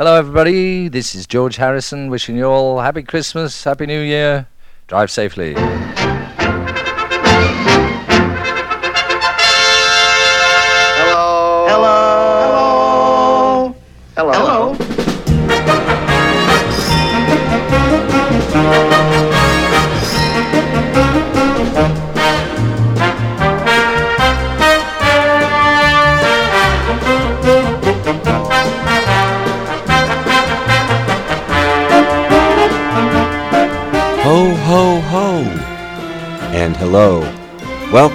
[0.00, 0.86] Hello, everybody.
[0.86, 4.46] This is George Harrison wishing you all Happy Christmas, Happy New Year.
[4.86, 5.56] Drive safely.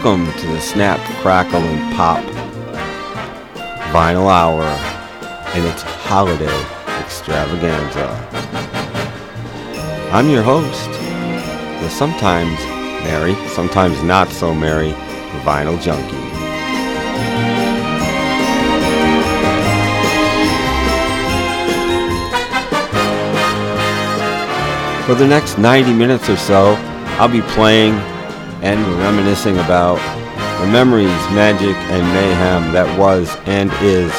[0.04, 2.22] Welcome to the Snap, Crackle, and Pop
[3.94, 4.64] Vinyl Hour
[5.56, 6.60] and its holiday
[7.00, 8.10] extravaganza.
[10.12, 10.90] I'm your host,
[11.82, 12.60] the sometimes
[13.06, 14.92] merry, sometimes not so merry
[15.46, 16.18] Vinyl Junkie.
[25.06, 26.76] For the next 90 minutes or so,
[27.18, 27.98] I'll be playing
[28.64, 29.98] and reminiscing about
[30.62, 34.10] the memories, magic, and mayhem that was and is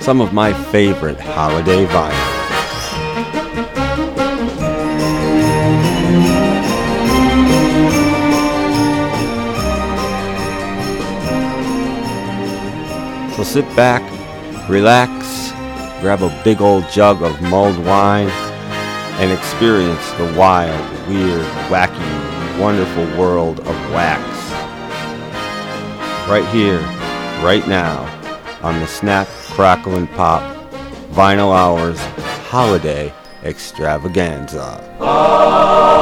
[0.00, 2.30] some of my favorite holiday vinyl.
[13.36, 14.02] So sit back,
[14.70, 15.50] relax,
[16.00, 18.28] grab a big old jug of mulled wine,
[19.18, 24.22] and experience the wild, weird, wacky, wonderful world of wax.
[26.28, 26.80] Right here,
[27.44, 28.10] right now,
[28.62, 30.42] on the Snap, Crackle, and Pop
[31.10, 31.98] Vinyl Hours
[32.48, 34.82] Holiday Extravaganza.
[34.98, 35.93] Here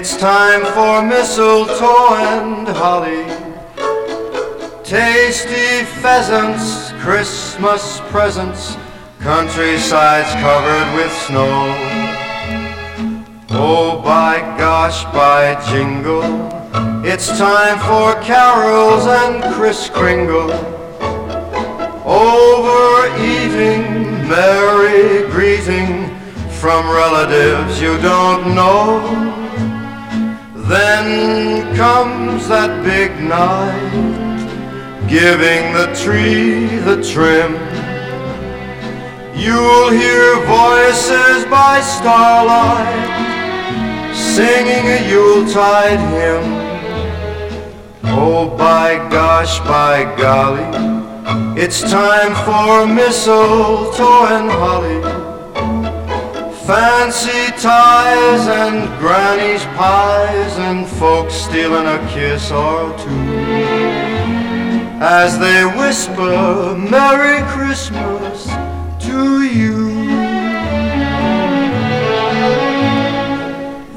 [0.00, 3.26] it's time for mistletoe and holly.
[4.82, 8.78] Tasty pheasants, Christmas presents,
[9.18, 11.76] countrysides covered with snow.
[13.50, 16.24] Oh, by gosh, by jingle,
[17.04, 20.50] it's time for carols and Kris Kringle.
[22.06, 23.84] Overeating,
[24.26, 26.08] merry greeting
[26.52, 29.29] from relatives you don't know.
[30.70, 34.20] Then comes that big night.
[35.08, 37.54] giving the tree the trim.
[39.34, 43.10] You'll hear voices by starlight
[44.14, 46.46] singing a Yuletide hymn.
[48.04, 50.68] Oh, by gosh, by golly,
[51.60, 54.99] it's time for mistletoe and holly.
[56.70, 63.10] Fancy ties and granny's pies and folks stealing a kiss or two
[65.02, 68.46] as they whisper Merry Christmas
[69.04, 69.90] to you.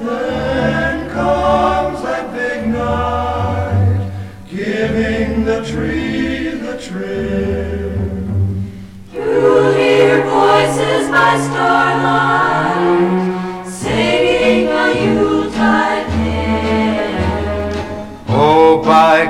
[0.03, 4.11] Then comes that big night,
[4.49, 8.73] giving the tree the trim.
[9.13, 12.42] You hear voices by starlight,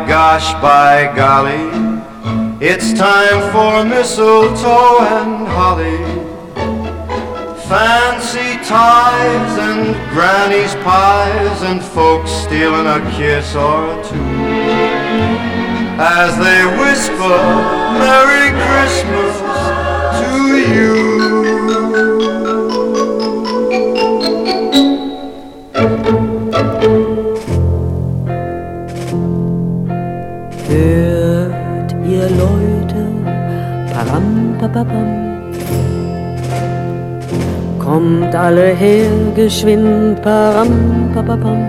[0.08, 1.70] gosh, by golly,
[2.60, 5.98] it's time for mistletoe and holly.
[7.68, 14.94] Fancy ties and granny's pies and folks stealing a kiss or two.
[16.00, 19.36] As they whisper Merry Christmas
[20.20, 22.03] to you.
[38.04, 41.62] Kommt alle her, geschwind, param, papapam.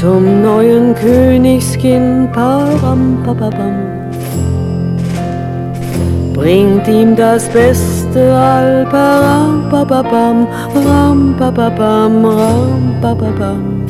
[0.00, 3.76] Zum neuen Königskind, param, papapam.
[6.32, 10.48] Bringt ihm das Beste all, param, papapam,
[10.84, 13.86] ram, papapam, ram, papapam.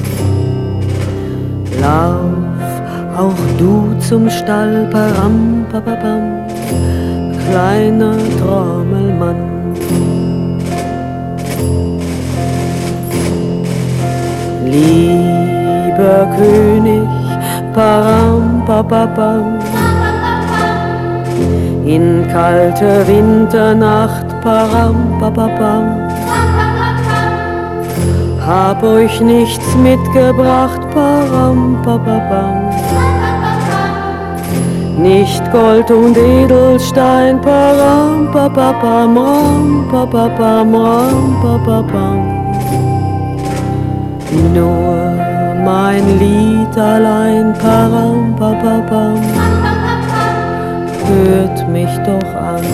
[1.80, 2.74] Lauf
[3.16, 6.33] auch du zum Stall, param, papapam,
[7.54, 9.36] kleiner Trommelmann.
[14.66, 17.08] Lieber König,
[17.72, 19.60] param, papapam,
[21.86, 25.86] in kalte Winternacht, param, papapam
[28.44, 32.63] hab euch nichts mitgebracht, param, papapam.
[34.96, 42.20] Nicht Gold und Edelstein, param, papapam, ram, papapam, ram, papapam.
[44.54, 45.14] Nur
[45.64, 49.20] mein Lied allein, param, papapam,
[51.08, 52.64] hört mich doch an.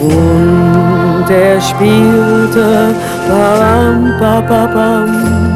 [0.00, 2.94] Und er spielte
[3.26, 5.55] Pam, Pam,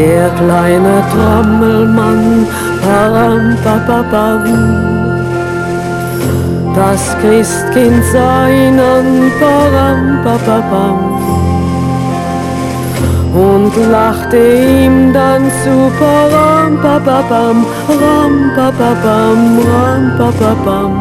[0.00, 2.46] Der kleine Trommelmann
[3.62, 4.44] Pam, Pam,
[6.74, 10.24] Das Christkind sah ihn an Pam,
[10.70, 10.98] Pam,
[13.34, 17.66] und lachte ihm dann zu Param, Papapam,
[18.00, 20.92] Ram, Papapam, Ram, Papapam.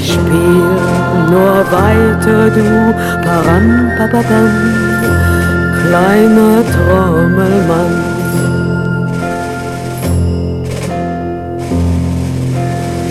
[0.00, 0.97] Spiel
[1.30, 2.94] nur weiter, du
[3.24, 4.52] Param, Papapam,
[5.80, 7.94] kleiner Trommelmann.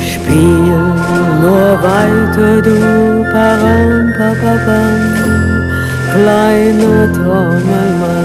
[0.10, 0.80] Spiel
[1.42, 2.78] nur weiter, du
[3.32, 5.00] Param, Papapam,
[6.14, 8.17] kleiner Trommelmann.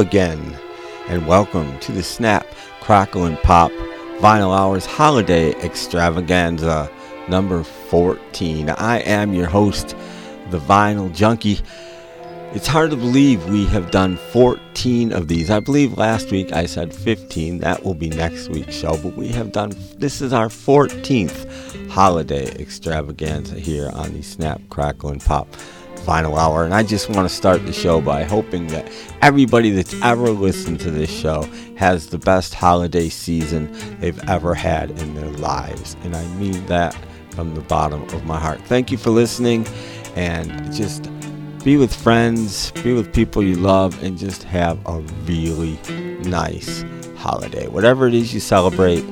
[0.00, 0.56] Again,
[1.08, 2.46] and welcome to the Snap,
[2.80, 3.70] Crackle, and Pop
[4.18, 6.90] Vinyl Hours Holiday Extravaganza
[7.28, 8.70] number 14.
[8.70, 9.94] I am your host,
[10.48, 11.60] the Vinyl Junkie.
[12.54, 15.50] It's hard to believe we have done 14 of these.
[15.50, 17.58] I believe last week I said 15.
[17.58, 22.46] That will be next week's show, but we have done, this is our 14th holiday
[22.58, 25.46] extravaganza here on the Snap, Crackle, and Pop
[26.00, 26.64] Vinyl Hour.
[26.64, 28.90] And I just want to start the show by hoping that
[29.22, 31.42] everybody that's ever listened to this show
[31.76, 35.96] has the best holiday season they've ever had in their lives.
[36.02, 36.96] And I mean that
[37.30, 38.60] from the bottom of my heart.
[38.62, 39.66] Thank you for listening
[40.16, 41.10] and just
[41.64, 45.78] be with friends, be with people you love, and just have a really
[46.24, 46.84] nice
[47.16, 47.68] holiday.
[47.68, 49.04] Whatever it is you celebrate,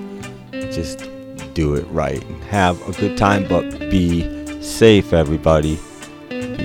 [0.53, 1.09] just
[1.55, 5.79] do it right and have a good time, but be safe, everybody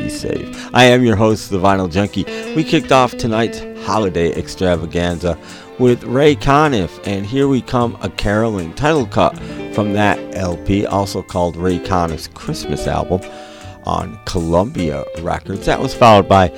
[0.10, 0.70] safe.
[0.74, 2.26] I am your host, the Vinyl Junkie.
[2.56, 5.38] We kicked off tonight's holiday extravaganza
[5.80, 9.38] with Ray Conniff, and here we come a caroling title cut
[9.74, 13.22] from that LP, also called Ray Conniff's Christmas album
[13.86, 15.66] on Columbia Records.
[15.66, 16.50] That was followed by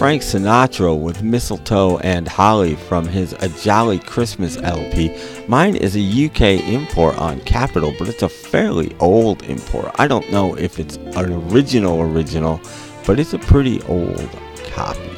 [0.00, 5.14] Frank Sinatra with Mistletoe and Holly from his A Jolly Christmas LP.
[5.46, 9.90] Mine is a UK import on Capitol, but it's a fairly old import.
[9.96, 12.62] I don't know if it's an original original,
[13.06, 14.26] but it's a pretty old
[14.72, 15.10] copy.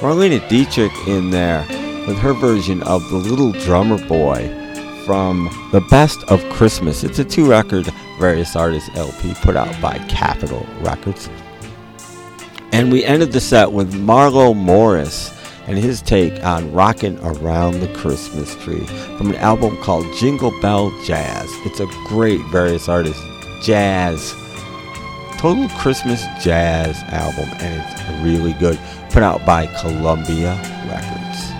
[0.00, 1.64] Marlene Dietrich in there
[2.06, 4.46] with her version of The Little Drummer Boy
[5.06, 7.02] from The Best of Christmas.
[7.02, 7.86] It's a two record
[8.20, 11.30] various artists LP put out by Capitol Records.
[12.72, 15.30] And we ended the set with Marlowe Morris
[15.66, 18.84] and his take on Rockin' Around the Christmas Tree
[19.18, 21.46] from an album called Jingle Bell Jazz.
[21.66, 23.22] It's a great various artists
[23.62, 24.34] jazz,
[25.36, 28.78] total Christmas jazz album, and it's really good.
[29.10, 30.56] Put out by Columbia
[30.88, 31.52] Records.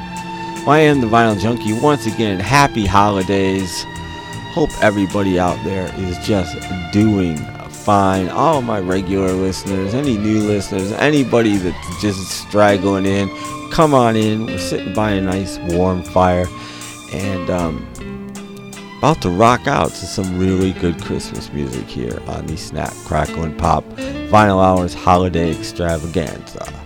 [0.66, 1.78] Well, I am the Vinyl Junkie.
[1.81, 3.85] Once again, happy holidays.
[4.54, 6.57] Hope everybody out there is just
[6.92, 7.38] doing
[7.84, 8.28] fine.
[8.28, 13.28] All my regular listeners, any new listeners, anybody that's just straggling in,
[13.70, 14.46] come on in.
[14.46, 16.46] We're sitting by a nice warm fire
[17.12, 18.32] and um,
[18.98, 23.42] about to rock out to some really good Christmas music here on the Snap, Crackle,
[23.42, 26.81] and Pop Vinyl Hours Holiday Extravaganza.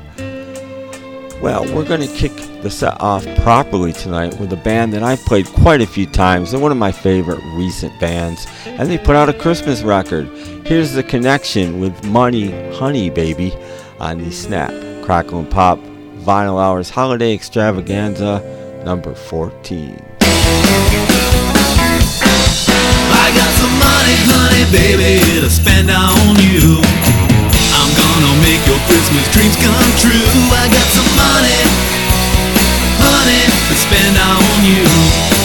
[1.42, 5.20] Well, we're going to kick the set off properly tonight with a band that I've
[5.20, 6.50] played quite a few times.
[6.50, 10.28] They're one of my favorite recent bands, and they put out a Christmas record.
[10.66, 13.54] Here's the connection with Money Honey Baby
[14.00, 14.70] on the Snap,
[15.04, 15.78] Crackle, and Pop
[16.24, 18.42] Vinyl Hours Holiday Extravaganza
[18.84, 20.02] number 14.
[23.12, 26.80] I got some money, honey, baby, to spend on you.
[27.76, 30.30] I'm gonna make your Christmas dreams come true.
[30.54, 31.60] I got some money,
[33.02, 34.82] honey, to spend on you.
[34.82, 35.35] You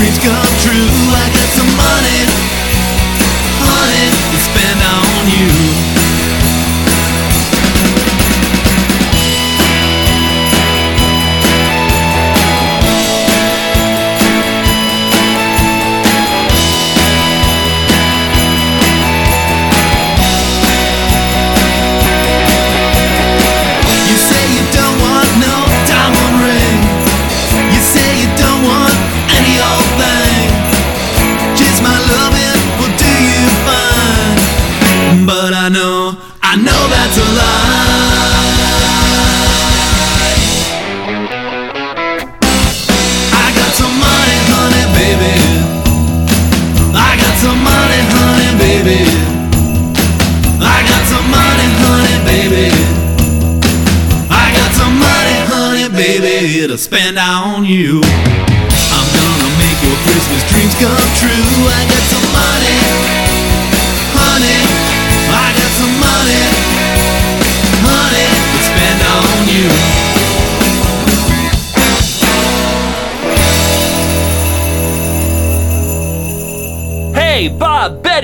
[0.00, 1.09] dreams come true.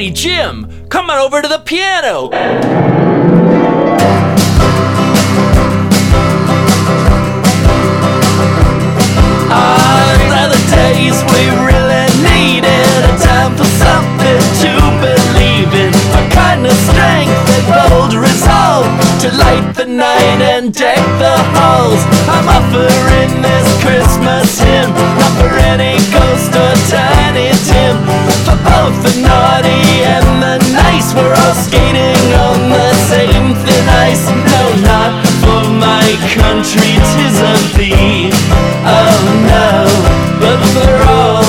[0.06, 2.30] Hey, Jim, come on over to the piano.
[2.30, 2.38] These
[10.30, 15.90] Are the days we really needed a time for something to believe in?
[15.90, 18.86] A kind of strength and bold resolve
[19.26, 21.98] to light the night and deck the halls.
[22.30, 26.55] I'm offering this Christmas hymn, not for any ghost
[28.64, 31.14] both the naughty and the nice.
[31.14, 34.26] We're all skating on the same thin ice.
[34.28, 38.30] No, not for my country, tis of thee.
[38.84, 39.86] Oh no,
[40.40, 41.45] but for all.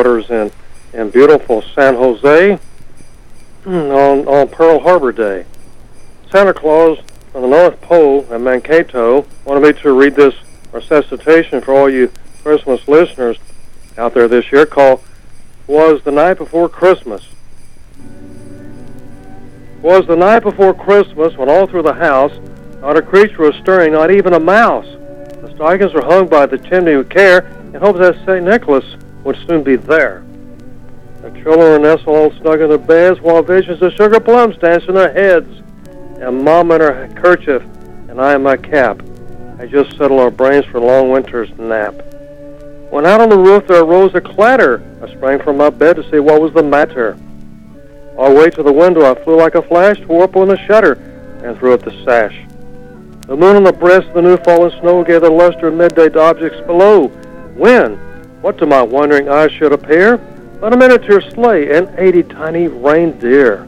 [0.00, 2.58] headquarters in, in beautiful San Jose
[3.64, 5.44] hmm, on, on Pearl Harbor Day.
[6.30, 6.98] Santa Claus
[7.34, 10.34] on the North Pole and Mankato wanted me to read this
[10.72, 12.10] resuscitation for all you
[12.42, 13.36] Christmas listeners
[13.98, 15.02] out there this year called
[15.66, 17.28] Was the Night Before Christmas.
[19.82, 22.32] Was the night before Christmas when all through the house
[22.80, 24.86] not a creature was stirring, not even a mouse.
[25.40, 28.44] The stockings were hung by the chimney with care in hopes that St.
[28.44, 28.84] Nicholas
[29.24, 30.24] would soon be there.
[31.22, 34.88] The children and Essa all snug in their beds while visions of sugar plums danced
[34.88, 35.62] in their heads,
[36.20, 37.62] and Mom in her kerchief,
[38.08, 39.02] and I in my cap.
[39.58, 41.94] I just settled our brains for a long winter's nap.
[42.90, 46.10] When out on the roof there arose a clatter, I sprang from my bed to
[46.10, 47.18] see what was the matter.
[48.18, 50.94] Our way to the window, I flew like a flash, tore open the shutter,
[51.44, 52.36] and threw up the sash.
[53.26, 56.08] The moon on the breast of the new fallen snow gave the luster of midday
[56.08, 57.08] to objects below.
[57.54, 57.96] When,
[58.40, 60.16] what to my wondering eyes should appear?
[60.60, 63.66] But a miniature sleigh and eighty tiny reindeer.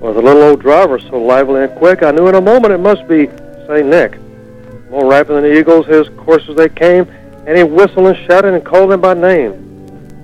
[0.00, 2.78] With the little old driver so lively and quick, I knew in a moment it
[2.78, 3.28] must be
[3.66, 3.86] St.
[3.86, 4.18] Nick.
[4.90, 7.08] More rapid than the eagles, his coursers they came,
[7.46, 9.66] and he whistled and shouted and called them by name.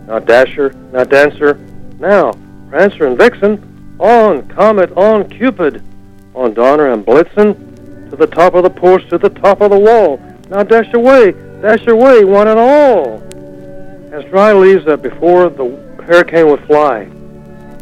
[0.07, 1.55] Now Dasher, now Dancer,
[1.99, 2.33] now
[2.69, 5.83] Prancer and Vixen, on Comet, on Cupid,
[6.35, 9.79] on Donner and Blitzen, to the top of the porch, to the top of the
[9.79, 10.19] wall.
[10.51, 13.23] Now dash away, dash away, one and all.
[14.16, 15.66] As dry leaves that before the
[16.02, 17.05] hurricane would fly.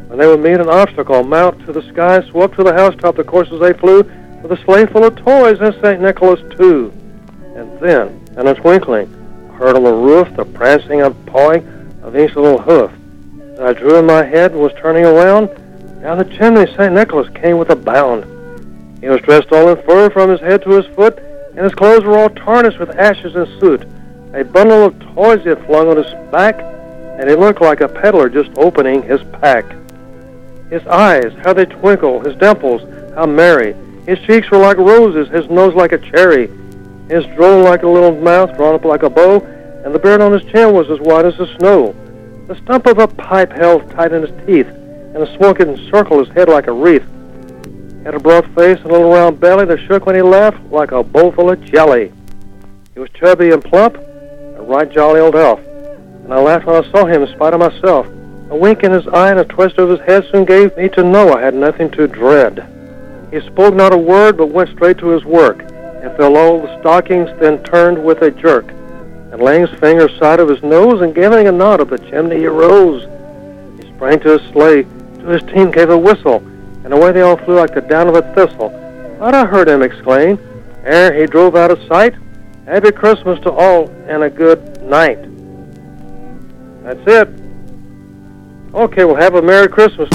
[0.09, 3.15] When they would meet an obstacle, mount to the sky, so up to the housetop
[3.15, 4.03] the coursers they flew,
[4.43, 6.01] with a sleigh full of toys and St.
[6.01, 6.93] Nicholas too.
[7.55, 9.07] And then, in a twinkling,
[9.49, 11.65] I heard on the roof the prancing and pawing
[12.03, 12.91] of each little hoof.
[13.53, 15.51] As I drew in my head and was turning around,
[16.03, 16.93] down the chimney St.
[16.93, 18.25] Nicholas came with a bound.
[19.01, 21.17] He was dressed all in fur from his head to his foot,
[21.51, 23.87] and his clothes were all tarnished with ashes and soot.
[24.35, 27.89] A bundle of toys he had flung on his back, and he looked like a
[27.89, 29.65] peddler just opening his pack.
[30.71, 32.83] His eyes, how they twinkle, his dimples,
[33.15, 33.75] how merry.
[34.07, 36.49] His cheeks were like roses, his nose like a cherry,
[37.09, 39.39] his droll like a little mouth drawn up like a bow,
[39.85, 41.95] and the beard on his chin was as white as the snow.
[42.49, 46.35] The stump of a pipe held tight in his teeth, and the smoke encircled his
[46.37, 47.07] head like a wreath.
[47.99, 50.61] He had a broad face and a little round belly that shook when he laughed
[50.73, 52.13] like a bowl full of jelly.
[52.95, 53.97] He was chubby and plump,
[54.67, 55.61] right jolly old elf,
[56.25, 58.07] and I laughed when I saw him in spite of myself.
[58.51, 61.03] A wink in his eye and a twist of his head soon gave me to
[61.03, 62.67] know I had nothing to dread.
[63.31, 66.81] He spoke not a word, but went straight to his work, and filled all the
[66.81, 68.71] stockings, then turned with a jerk,
[69.33, 72.37] and laying his finger side of his nose, and giving a nod up the chimney
[72.37, 73.09] he rose.
[73.81, 76.37] He sprang to his sleigh, to his team gave a whistle,
[76.85, 78.69] and away they all flew like the down of a thistle.
[79.19, 80.39] But I heard him exclaim,
[80.85, 82.15] ere he drove out of sight,
[82.67, 85.19] Happy Christmas to all, and a good night.
[86.83, 87.29] That's it.
[88.75, 90.09] Okay, well, have a Merry Christmas.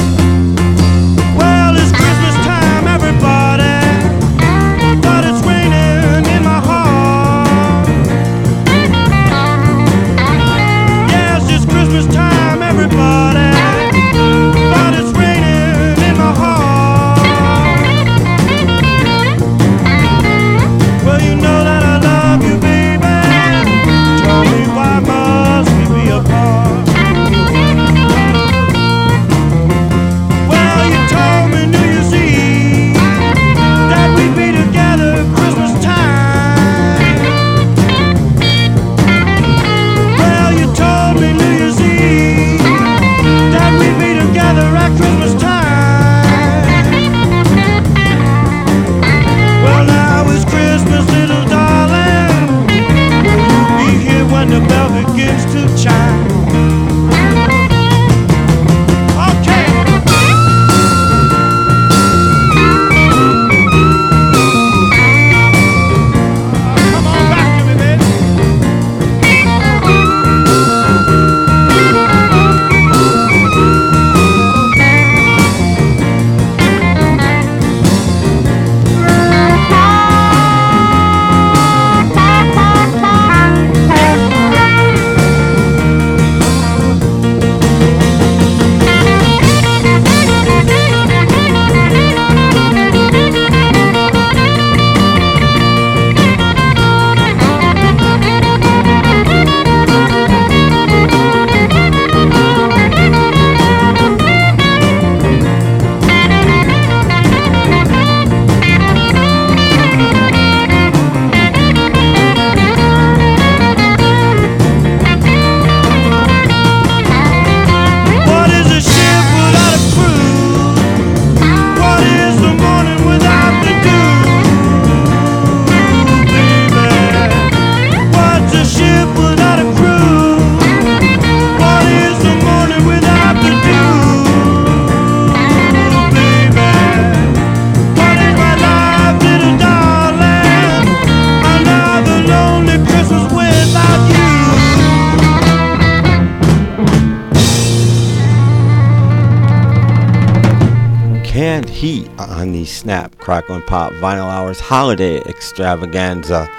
[154.60, 156.50] Holiday Extravaganza,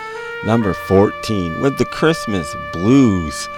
[0.45, 3.49] number 14, with the Christmas Blues.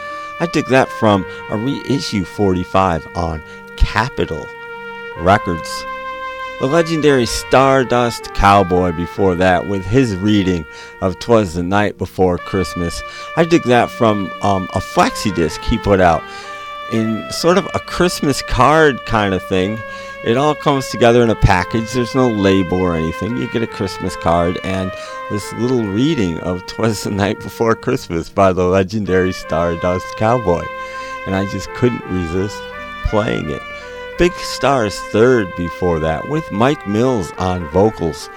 [0.40, 3.42] I took that from a reissue 45 on
[3.76, 4.46] Capitol
[5.18, 5.84] Records.
[6.60, 10.64] The legendary Stardust Cowboy before that with his reading
[11.00, 13.02] of Twas the Night Before Christmas.
[13.36, 16.22] I took that from um, a flexi disc he put out
[16.92, 19.78] in sort of a Christmas card kind of thing.
[20.24, 21.92] It all comes together in a package.
[21.92, 23.36] There's no label or anything.
[23.36, 24.92] You get a Christmas card and
[25.30, 30.64] this little reading of Twas the Night Before Christmas by the legendary Stardust Cowboy.
[31.26, 32.56] And I just couldn't resist
[33.06, 33.62] playing it.
[34.16, 38.30] Big Star's third before that with Mike Mills on vocals,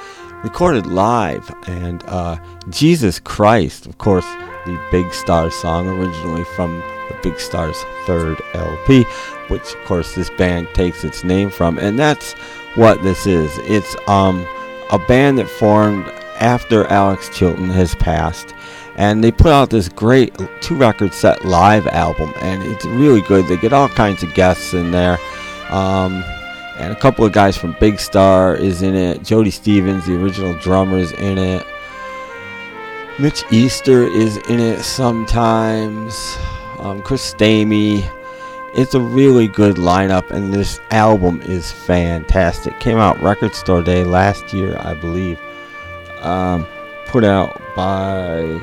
[0.44, 2.38] recorded live, and uh,
[2.70, 4.26] Jesus Christ, of course,
[4.66, 9.06] the Big Star song originally from the Big Star's third LP,
[9.50, 12.34] which of course this band takes its name from, and that's
[12.76, 13.52] what this is.
[13.60, 14.46] It's um
[14.92, 16.06] a band that formed
[16.40, 18.54] after Alex Chilton has passed.
[18.98, 23.46] And they put out this great two record set live album, and it's really good.
[23.48, 25.18] They get all kinds of guests in there.
[25.70, 26.24] Um,
[26.78, 29.24] and a couple of guys from Big Star is in it.
[29.24, 31.66] Jody Stephens, the original drummer, is in it.
[33.20, 36.38] Mitch Easter is in it sometimes.
[36.80, 38.10] Um, Chris Stamey.
[38.76, 42.78] It's a really good lineup, and this album is fantastic.
[42.82, 45.40] Came out Record Store Day last year, I believe.
[46.20, 46.68] Um,
[47.06, 48.60] put out by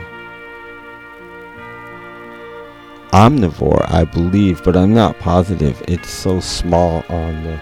[3.12, 5.82] Omnivore, I believe, but I'm not positive.
[5.88, 7.58] It's so small on the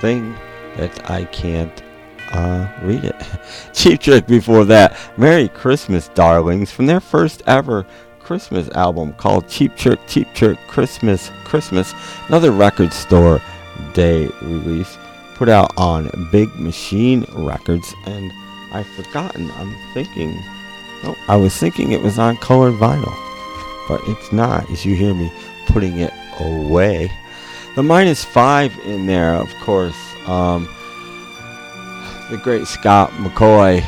[0.00, 0.36] thing
[0.76, 1.82] that I can't
[2.30, 3.16] uh, read it.
[3.72, 4.96] Cheap Trick before that.
[5.16, 7.84] Merry Christmas, darlings, from their first ever
[8.30, 11.92] Christmas album called Cheap Trick, Cheap Trick Christmas, Christmas.
[12.28, 13.42] Another record store
[13.92, 14.96] day release
[15.34, 18.30] put out on Big Machine Records, and
[18.72, 19.50] I've forgotten.
[19.56, 20.32] I'm thinking.
[21.02, 23.16] Oh, I was thinking it was on colored vinyl
[23.88, 25.32] but it's not as you hear me
[25.66, 27.10] putting it away.
[27.74, 29.96] The minus five in there, of course,
[30.28, 30.68] um,
[32.30, 33.84] the great Scott McCaughey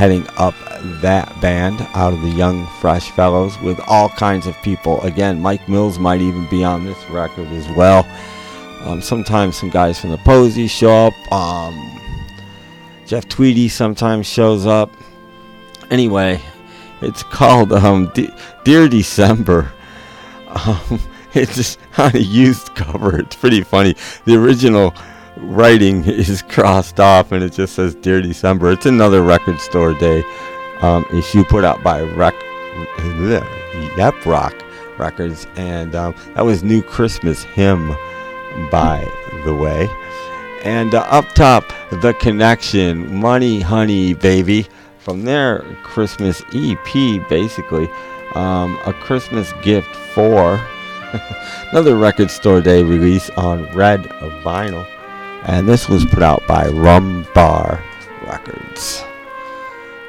[0.00, 0.54] heading up
[1.02, 4.98] that band out of the Young Fresh Fellows with all kinds of people.
[5.02, 8.08] Again, Mike Mills might even be on this record as well.
[8.80, 11.30] Um, sometimes some guys from the Posy show up.
[11.30, 12.00] Um,
[13.04, 14.90] Jeff Tweedy sometimes shows up.
[15.90, 16.40] Anyway,
[17.02, 18.34] it's called um, De-
[18.64, 19.70] Dear December.
[20.48, 20.98] Um,
[21.32, 23.16] it's just on a used cover.
[23.20, 23.94] It's pretty funny.
[24.24, 24.92] The original
[25.42, 28.72] writing is crossed off and it just says Dear December.
[28.72, 30.22] It's another record store day
[30.80, 32.34] um, issue put out by Rec-
[33.96, 34.54] Yep Roc
[34.98, 35.46] Records.
[35.56, 37.88] And um, that was New Christmas Hymn,
[38.70, 39.06] by
[39.44, 39.88] the way.
[40.62, 44.66] And uh, up top, The Connection, Money Honey Baby
[44.98, 47.88] from their Christmas EP, basically.
[48.34, 50.60] Um, a Christmas gift for
[51.72, 54.02] another record store day release on red
[54.44, 54.86] vinyl.
[55.44, 57.82] And this was put out by Rum Bar
[58.26, 59.02] Records.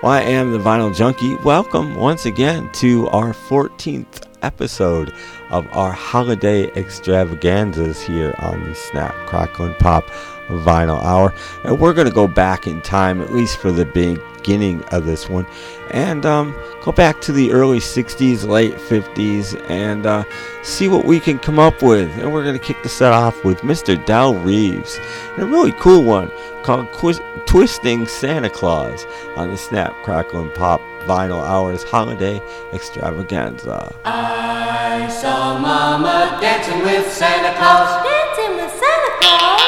[0.03, 1.35] Well, I am the Vinyl Junkie.
[1.37, 5.13] Welcome once again to our 14th episode
[5.49, 10.05] of our holiday extravaganzas here on the Snap, Crackle, and Pop
[10.47, 11.33] Vinyl Hour.
[11.63, 15.29] And we're going to go back in time, at least for the beginning of this
[15.29, 15.47] one,
[15.91, 16.53] and um,
[16.83, 20.23] go back to the early 60s, late 50s, and uh,
[20.63, 22.09] see what we can come up with.
[22.19, 24.03] And we're going to kick the set off with Mr.
[24.05, 24.99] Del Reeves,
[25.35, 26.31] and a really cool one
[26.63, 29.05] called Qu- Twisting Santa Claus
[29.35, 32.41] on the Snap, Crackle, and Pop Vinyl Hours Holiday
[32.73, 33.93] Extravaganza.
[34.05, 38.03] I saw Mama dancing with Santa Claus.
[38.05, 39.61] Dancing with Santa Claus.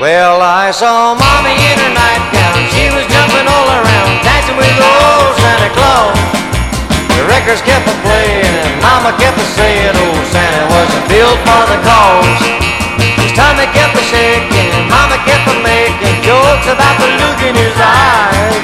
[0.00, 2.58] Well, I saw Mommy in her nightgown.
[2.74, 6.43] She was jumping all around, dancing with old Santa Claus.
[7.14, 11.62] The records kept a playing, and Mama kept a saying, old Santa wasn't built for
[11.70, 12.42] the cause.
[13.22, 17.76] His tummy kept a shaking, Mama kept a making jokes about the look in his
[17.78, 18.58] eyes.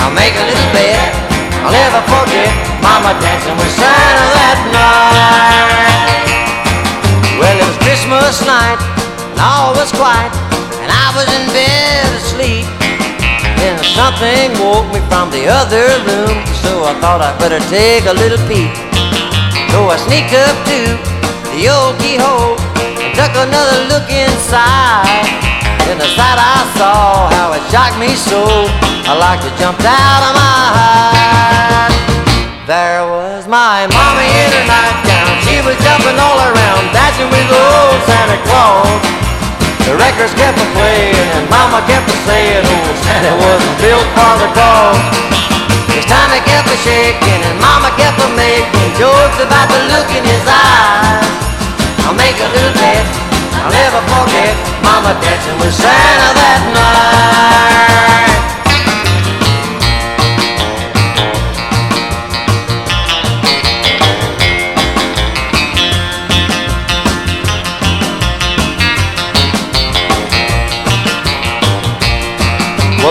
[0.00, 1.12] I'll make a little bet,
[1.60, 6.28] I'll never forget Mama dancing with Santa that night.
[7.36, 8.80] Well, it was Christmas night,
[9.32, 10.32] and all was quiet,
[10.80, 12.83] and I was in bed asleep.
[13.84, 18.16] Then something woke me from the other room, so I thought I'd better take a
[18.16, 18.72] little peek.
[19.76, 20.96] So I sneaked up to
[21.52, 25.28] the old keyhole and took another look inside.
[25.84, 28.48] Then the sight I saw, how it shocked me so,
[29.04, 31.92] I like to jump out of my hide.
[32.64, 35.28] There was my mommy in her nightgown.
[35.44, 39.23] She was jumping all around, dancing with old Santa Claus.
[39.84, 44.32] The records kept a playing and Mama kept a saying, old Santa wasn't built for
[44.40, 44.96] the cross.
[45.92, 50.24] His tummy kept a shaking and Mama kept a making jokes about the look in
[50.24, 51.28] his eyes.
[52.08, 53.04] I'll make a little bet,
[53.60, 58.43] I'll never forget Mama dancing with Santa that night.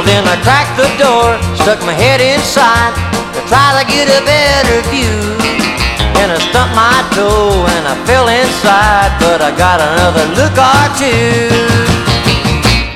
[0.06, 2.91] Then I cracked the door, stuck my head inside
[3.34, 5.16] to try to get a better view.
[6.20, 10.86] And I stumped my toe and I fell inside, but I got another look or
[10.99, 11.51] two.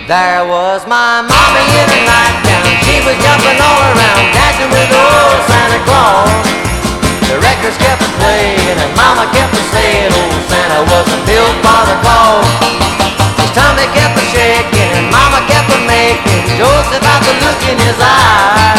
[0.08, 5.40] There was my mommy in a nightgown, she was jumping all around, dancing with old
[5.52, 6.32] Santa Claus.
[7.28, 12.48] The records kept playing and Mama kept saying, old Santa wasn't built for the cause.
[13.58, 17.98] His tummy kept a shaking Mama kept a making jokes about the look in his
[17.98, 18.78] eye.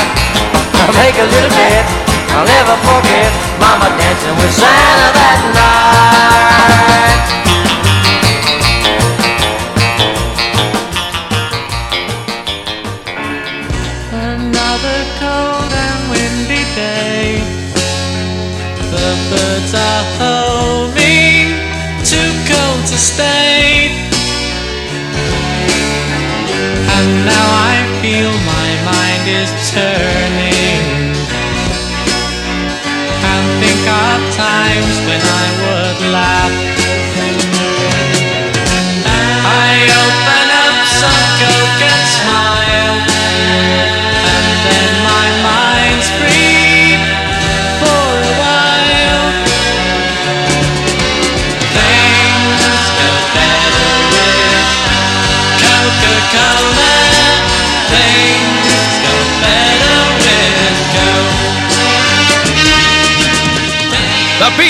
[0.87, 1.83] I'll make a little bet,
[2.31, 3.27] I'll never forget
[3.59, 7.48] Mama dancing with Santa that night.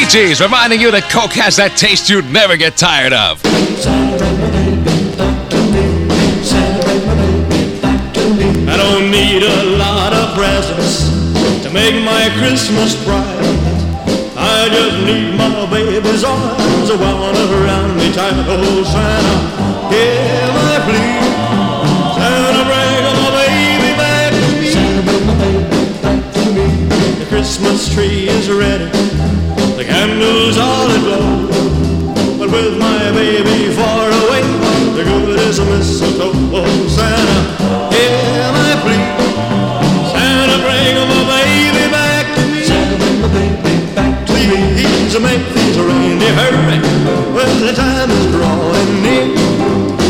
[0.09, 3.45] Gees reminding you that Coke has that taste you'd never get tired of.
[8.65, 11.13] I don't need a lot of presents
[11.61, 13.37] to make my Christmas bright.
[14.33, 18.33] I just need my baby's arms wound around me tight.
[18.49, 19.37] Oh, Santa,
[19.93, 21.21] hear my plea.
[22.17, 24.73] Santa, bring my baby back to me.
[27.21, 28.89] The Christmas tree is ready,
[29.79, 31.47] the candles all aglow.
[32.35, 34.43] But with my baby far away,
[34.99, 36.35] the good is a mistletoe.
[36.51, 37.39] Oh, Santa,
[37.95, 38.99] hear my plea.
[40.11, 42.67] Santa, bring my baby back to me.
[42.67, 44.59] Santa, bring my baby back to me.
[44.75, 46.83] Please make things reindeer hurry
[47.31, 49.31] when the time is drawing near.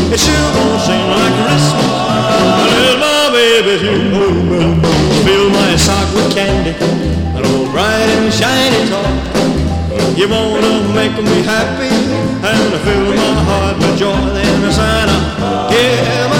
[0.09, 1.93] It sure won't seem like Christmas
[2.65, 4.17] unless my baby's here.
[5.21, 6.73] Fill my sock with candy,
[7.37, 9.38] an old bright and shiny toy.
[10.17, 14.13] You wanna make me happy and fill my heart with joy.
[14.33, 15.17] Then Santa,
[15.71, 16.38] hear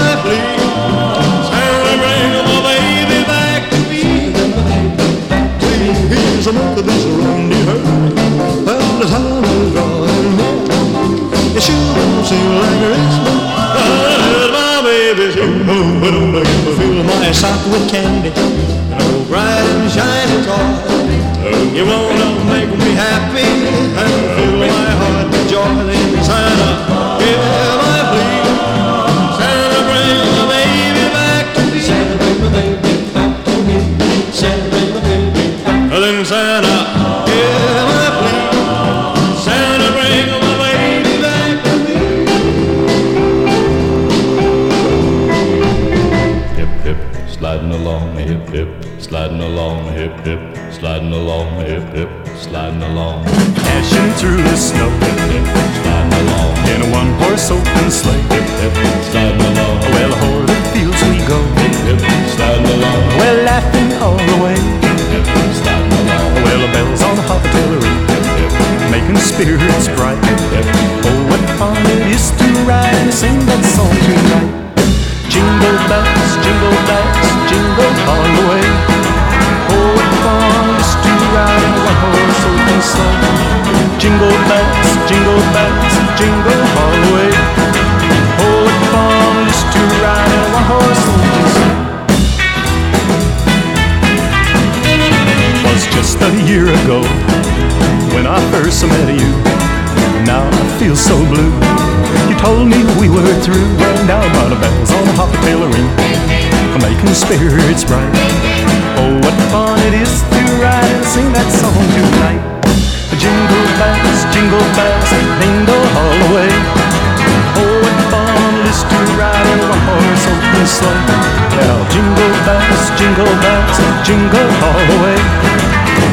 [124.04, 125.18] jingle all the way.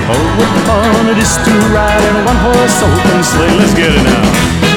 [0.09, 3.57] Oh, what fun it is to ride in a one-horse open sleigh.
[3.57, 4.76] Let's get it now.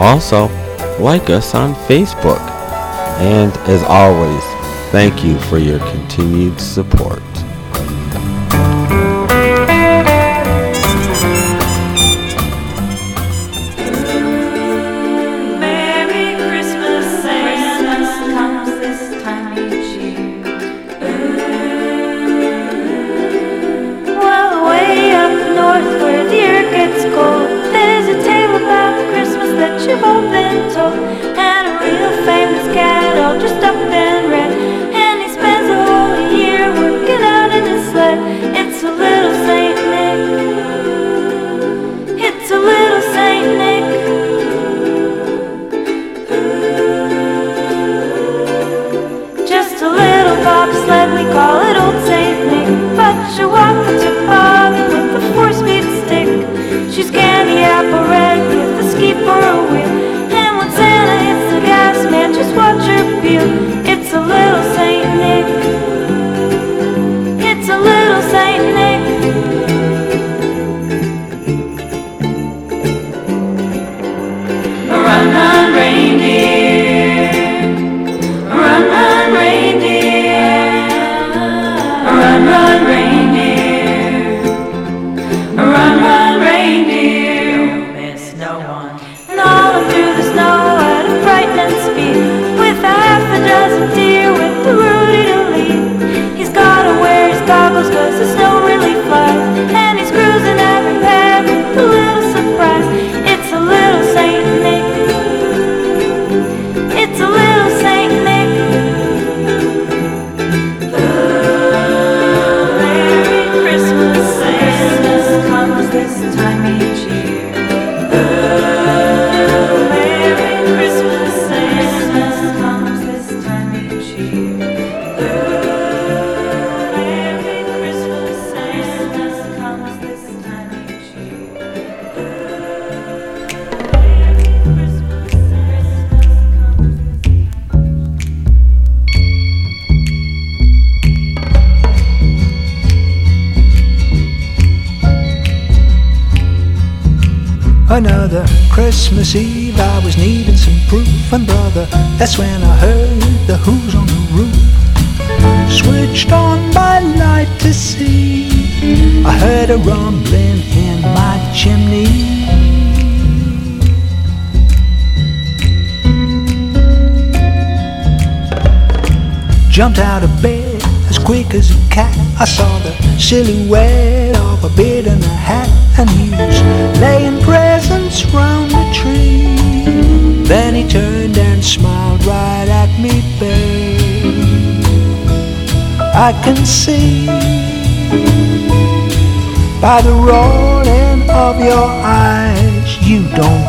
[0.00, 0.48] Also,
[0.98, 2.40] like us on Facebook.
[3.18, 4.44] And as always,
[4.92, 7.22] thank you for your continued support.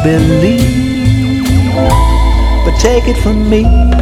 [0.07, 1.43] Believe.
[2.63, 3.96] But take it from me.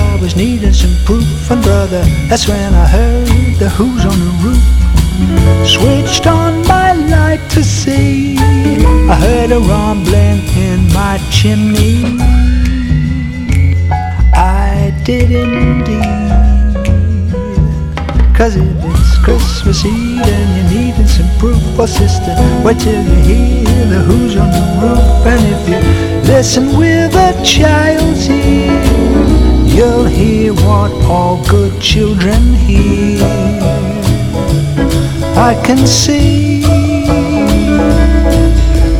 [0.00, 4.32] I was needing some proof, and brother, that's when I heard the Who's on the
[4.44, 4.66] roof.
[5.66, 8.36] Switched on my light to see,
[9.08, 12.18] I heard a rumbling in my chimney.
[14.34, 16.30] I did indeed.
[18.36, 22.34] Cause if it's Christmas Eve and you're needing some proof, well, sister,
[22.64, 25.26] wait till you hear the Who's on the roof.
[25.26, 25.78] And if you
[26.32, 33.20] listen with a child's ear, you'll hear what all good children hear.
[35.36, 36.62] I can see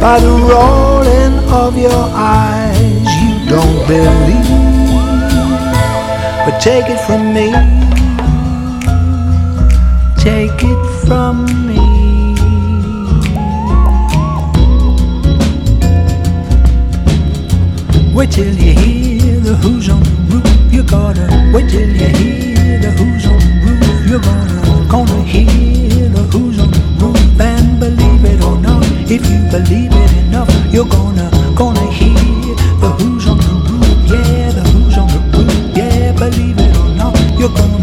[0.00, 4.50] by the rolling of your eyes you don't believe.
[6.44, 7.52] But take it from me,
[10.16, 12.00] take it from me.
[18.14, 20.19] Wait till you hear the who's on the
[20.70, 20.74] roof.
[20.74, 24.08] You gotta wait till you hear the who's on the roof.
[24.08, 28.84] You're gonna gonna hear the who's on the roof and believe it or not.
[29.10, 34.10] If you believe it enough, you're gonna gonna hear the who's on the roof.
[34.10, 35.76] Yeah, the who's on the roof.
[35.76, 37.79] Yeah, believe it or not, you're gonna gonna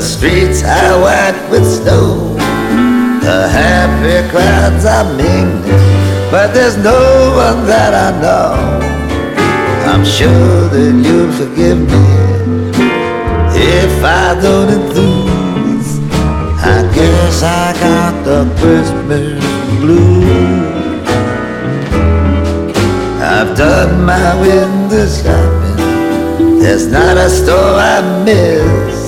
[0.00, 2.32] the streets are white with snow.
[3.20, 5.76] The happy crowds are mingling,
[6.30, 7.00] but there's no
[7.36, 8.54] one that I know.
[9.92, 12.06] I'm sure that you'll forgive me
[13.52, 15.90] if I don't enthuse.
[16.64, 19.44] I guess I got the Christmas
[19.80, 21.08] blues.
[23.20, 26.58] I've done my window shopping.
[26.58, 28.99] There's not a store I missed.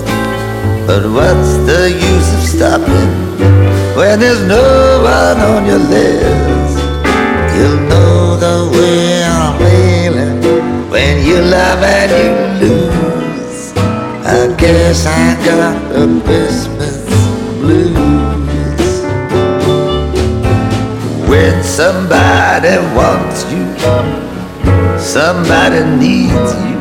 [0.93, 3.09] But what's the use of stopping
[3.97, 6.77] when there's no one on your list?
[7.57, 13.73] You'll know the way I'm feeling when you love and you lose.
[14.27, 17.07] I guess I got the Christmas
[17.63, 18.93] blues.
[21.27, 23.65] When somebody wants you,
[24.99, 26.72] somebody needs you.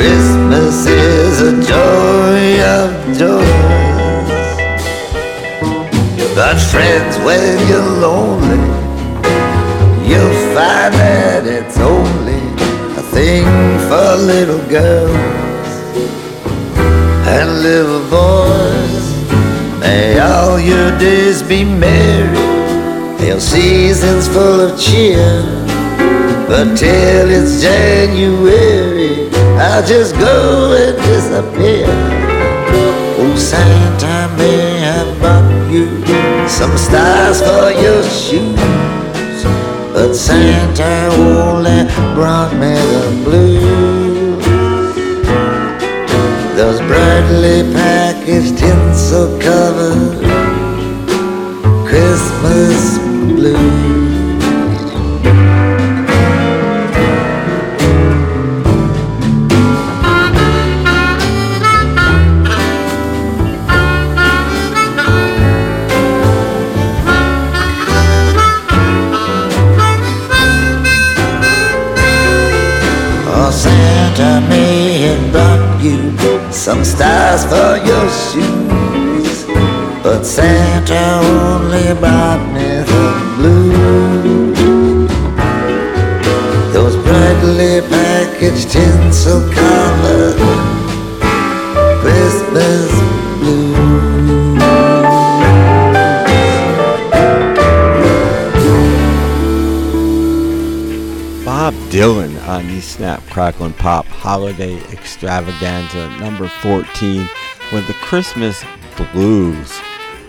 [0.00, 2.88] Christmas is a joy of
[3.18, 3.44] joys.
[6.34, 8.64] But friends, when you're lonely,
[10.08, 12.40] you'll find that it's only
[12.96, 13.44] a thing
[13.90, 15.68] for little girls
[17.28, 19.04] and little boys.
[19.80, 25.42] May all your days be merry, your seasons full of cheer.
[26.48, 29.29] But till it's January,
[29.72, 31.86] I'll just go and disappear.
[33.22, 35.86] Oh, Santa may have brought you
[36.48, 39.44] some stars for your shoes,
[39.94, 41.84] but Santa only
[42.16, 44.44] brought me the blues.
[46.56, 50.20] Those brightly packaged tinsel covered
[51.86, 53.89] Christmas blues.
[76.60, 79.46] Some stars for your shoes,
[80.02, 83.04] but Santa only brought me the
[83.36, 84.20] blues.
[87.40, 90.36] Fully packaged tinsel colored
[92.00, 92.89] Christmas
[102.50, 107.28] on the Snap, Crackle, and Pop Holiday Extravaganza number 14
[107.72, 108.64] with the Christmas
[109.12, 109.78] Blues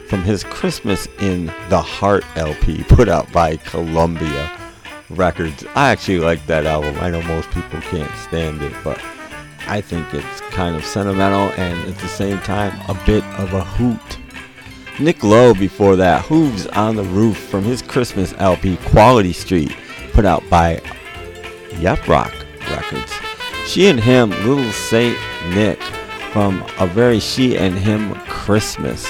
[0.07, 4.51] from his Christmas in the Heart LP put out by Columbia
[5.09, 5.65] Records.
[5.73, 6.95] I actually like that album.
[6.99, 9.01] I know most people can't stand it, but
[9.67, 13.63] I think it's kind of sentimental and at the same time a bit of a
[13.63, 14.19] hoot.
[14.99, 19.75] Nick Lowe before that, Hooves on the Roof from his Christmas LP Quality Street
[20.13, 20.79] put out by
[21.79, 22.33] Yep Roc
[22.69, 23.13] Records.
[23.65, 25.17] She and Him, Little Saint
[25.49, 25.81] Nick
[26.31, 29.05] from a very She and Him Christmas.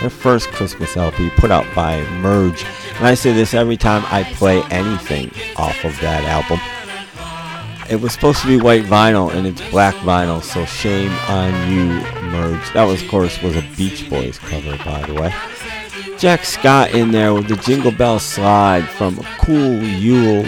[0.00, 2.64] Their first Christmas LP put out by Merge.
[2.96, 6.60] And I say this every time I play anything off of that album.
[7.88, 11.86] It was supposed to be white vinyl and it's black vinyl, so shame on you,
[12.30, 12.72] Merge.
[12.72, 15.32] That was, of course, was a Beach Boys cover, by the way.
[16.18, 20.46] Jack Scott in there with the Jingle Bell Slide from Cool Yule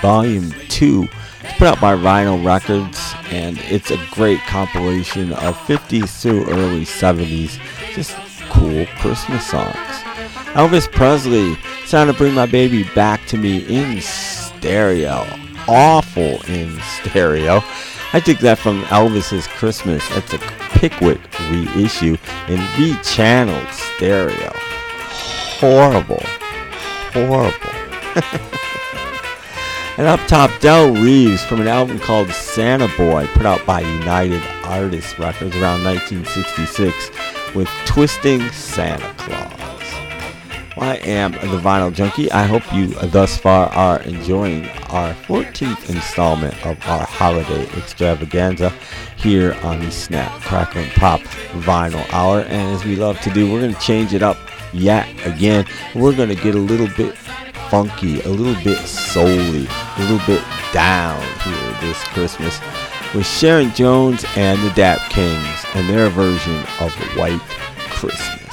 [0.00, 1.08] Volume 2.
[1.42, 6.84] It's put out by Rhino Records, and it's a great compilation of 50s through early
[6.84, 7.58] 70s.
[7.92, 8.16] Just
[8.50, 9.76] cool Christmas songs.
[10.54, 15.26] Elvis Presley, Santa Bring My Baby Back to Me in stereo.
[15.68, 17.62] Awful in stereo.
[18.12, 20.02] I took that from Elvis's Christmas.
[20.12, 20.38] It's a
[20.78, 21.20] Pickwick
[21.50, 22.16] reissue
[22.48, 24.52] in rechanneled stereo.
[25.58, 26.22] Horrible.
[27.12, 28.56] Horrible.
[29.98, 34.42] And up top, Del Reeves from an album called Santa Boy, put out by United
[34.64, 39.58] Artists Records around 1966 with Twisting Santa Claus.
[40.76, 42.30] Well, I am the Vinyl Junkie.
[42.30, 48.68] I hope you thus far are enjoying our 14th installment of our holiday extravaganza
[49.16, 51.20] here on the Snap, Crackle, and Pop
[51.62, 52.40] Vinyl Hour.
[52.40, 54.36] And as we love to do, we're going to change it up
[54.74, 55.64] yet again.
[55.94, 57.16] We're going to get a little bit
[57.70, 62.60] funky, a little bit souly, a little bit down here this Christmas
[63.14, 67.40] with Sharon Jones and the Dap Kings and their version of White
[67.90, 68.45] Christmas.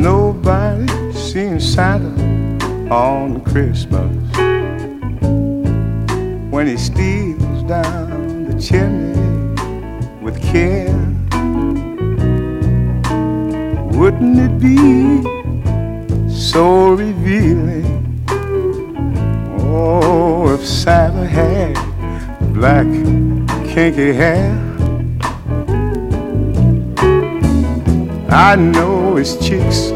[0.00, 2.10] Nobody seen Santa
[2.90, 4.16] on Christmas,
[6.50, 9.14] when he steals down the chimney
[10.22, 10.88] with care,
[13.98, 15.22] wouldn't it be
[16.30, 18.24] so revealing?
[19.58, 21.74] Oh, if Santa had
[22.54, 22.86] black
[23.68, 24.69] kinky hair.
[28.32, 29.90] I know his cheeks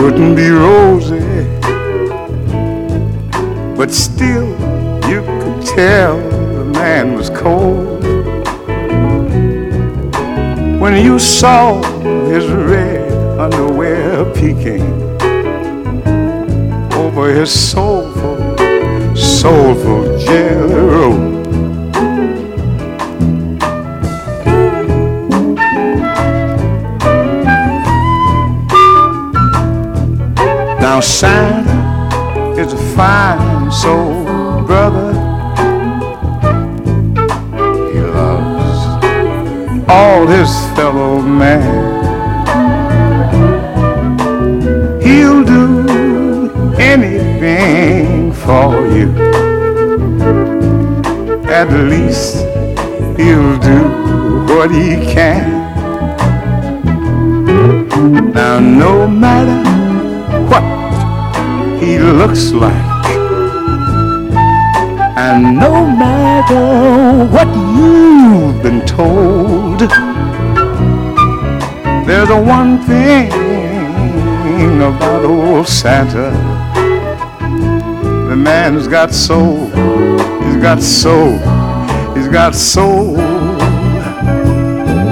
[0.00, 1.20] wouldn't be rosy,
[3.76, 4.48] but still
[5.08, 8.02] you could tell the man was cold.
[10.80, 11.80] When you saw
[12.26, 14.82] his red underwear peeking
[16.94, 18.36] over his soulful,
[19.14, 20.47] soulful jelly
[31.00, 31.62] Now
[32.58, 34.24] is a fine soul,
[34.66, 35.12] brother.
[37.92, 38.80] He loves
[39.88, 42.02] all his fellow man.
[45.00, 49.08] He'll do anything for you.
[51.48, 52.38] At least
[53.16, 53.82] he'll do
[54.52, 55.46] what he can.
[58.32, 59.77] Now no matter
[61.88, 63.06] he looks like.
[65.16, 69.80] And no matter what you've been told,
[72.06, 73.30] there's a one thing
[74.82, 76.30] about old Santa.
[78.28, 79.66] The man's got soul,
[80.44, 81.38] he's got soul,
[82.14, 83.16] he's got soul.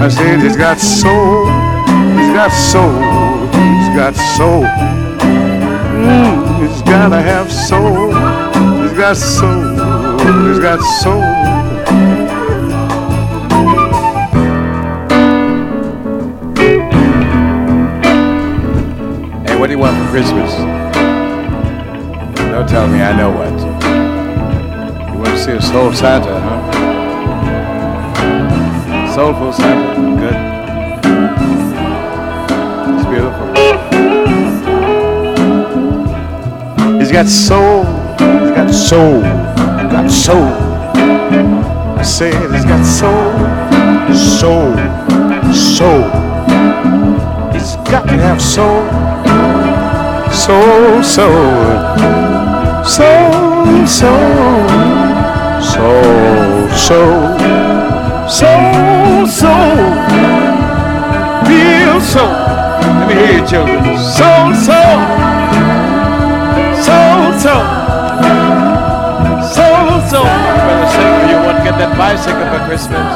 [0.05, 1.47] I said he's got soul,
[2.18, 2.93] he's got soul,
[3.57, 4.64] he's got soul.
[6.07, 8.09] Mm, he's gotta have soul.
[8.82, 9.62] He's got soul.
[10.46, 11.22] He's got soul.
[19.46, 20.52] Hey, what do you want for Christmas?
[22.50, 23.52] Don't tell me I know what.
[25.12, 26.72] You want to see a soul Santa, huh?
[29.14, 30.16] Soulful Santa,
[37.23, 37.85] got soul.
[38.19, 39.23] He's got soul.
[39.23, 40.53] He's got soul.
[41.97, 43.33] I say it, he's got soul.
[44.14, 44.77] Soul.
[45.55, 46.03] Soul.
[47.55, 48.85] He's got to have soul.
[50.31, 51.64] Soul, soul.
[52.85, 54.69] Soul, soul.
[55.73, 57.39] Soul, soul.
[58.29, 59.77] Soul, soul.
[61.49, 62.35] Real soul.
[62.99, 63.97] Let me hear you, children.
[63.97, 65.16] Soul, soul.
[67.47, 67.62] Soul.
[69.55, 70.26] Soul, soul.
[70.66, 73.07] Brother Singer, you want to get that bicycle for Christmas?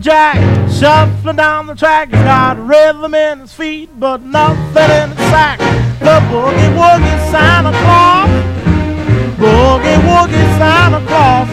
[0.00, 0.36] Jack,
[0.70, 2.08] shuffling down the track.
[2.10, 5.58] He's got rhythm in his feet, but nothing in his sack.
[6.00, 8.13] The boogie woogie Santa Claus,
[9.84, 11.48] boogie woogie Santa Claus,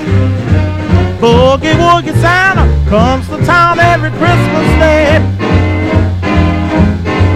[1.19, 5.19] boogie woogie Santa comes to town every Christmas day.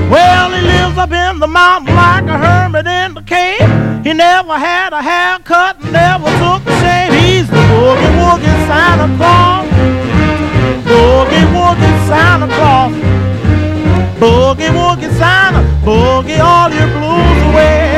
[0.09, 3.67] Well, he lives up in the mountain like a hermit in the cave.
[4.05, 7.11] He never had a haircut, never took a shave.
[7.11, 9.67] He's the boogie woogie Santa Claus.
[10.87, 12.93] Boogie woogie Santa Claus.
[14.19, 17.94] Boogie woogie Santa, boogie all your blues away.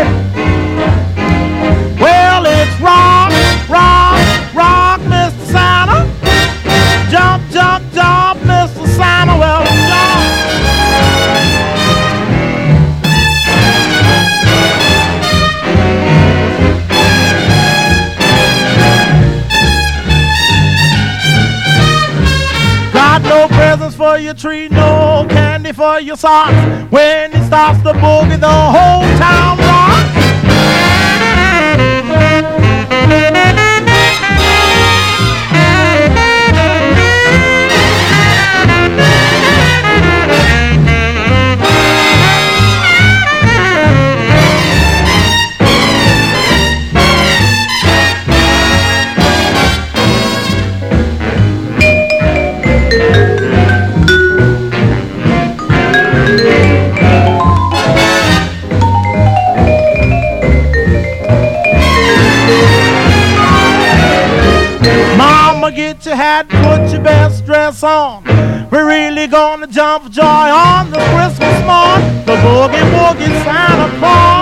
[24.17, 26.51] For your tree, no candy for your socks.
[26.91, 29.66] When it starts the boogie, the whole town
[67.71, 68.23] dress on.
[68.71, 72.01] We're really gonna jump for joy on the Christmas morn.
[72.25, 74.36] The boogie woogie Santa Claus.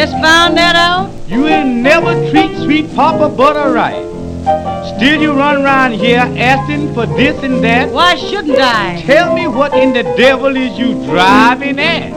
[0.00, 1.10] Just found that out?
[1.28, 4.00] You ain't never treat sweet Papa Butter right.
[4.96, 7.90] Still you run around here asking for this and that.
[7.90, 9.02] Why shouldn't I?
[9.02, 12.12] Tell me what in the devil is you driving at?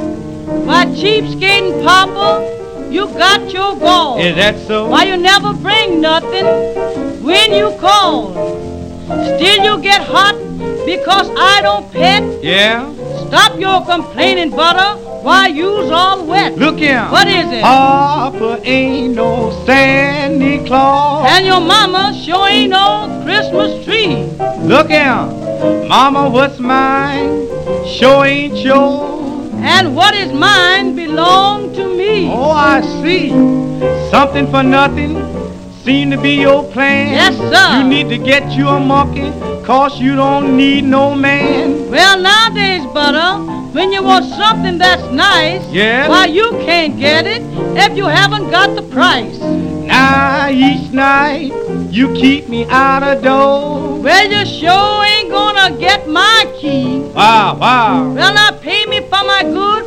[0.66, 2.90] Why, cheapskating, Papa?
[2.90, 4.18] You got your goal.
[4.18, 4.88] Is that so?
[4.88, 6.46] Why you never bring nothing
[7.22, 8.32] when you call?
[9.36, 10.36] Still you get hot
[10.86, 12.24] because I don't pet?
[12.42, 12.88] Yeah?
[13.28, 15.03] Stop your complaining, Butter.
[15.24, 16.58] Why you's all wet?
[16.58, 17.08] Look here.
[17.10, 17.62] What is it?
[17.62, 21.26] Papa ain't no Santa Claus.
[21.30, 24.26] And your mama sure ain't no Christmas tree.
[24.68, 25.16] Look here.
[25.88, 27.48] Mama, what's mine?
[27.88, 29.50] Sure ain't yours.
[29.64, 32.28] And what is mine belong to me.
[32.30, 33.30] Oh, I see.
[34.12, 35.16] Something for nothing
[35.84, 37.14] seem to be your plan.
[37.14, 37.80] Yes, sir.
[37.82, 39.32] You need to get you a monkey,
[39.64, 41.90] cause you don't need no man.
[41.90, 46.10] Well, nowadays, Butter, when you want something that's nice, Yes?
[46.10, 47.42] why you can't get it
[47.76, 49.38] if you haven't got the price.
[49.40, 51.52] Now each night
[51.92, 54.00] you keep me out of door.
[54.02, 57.00] Well, you sure ain't gonna get my key.
[57.16, 58.14] Wow, wow.
[58.14, 59.83] Well, now pay me for my goods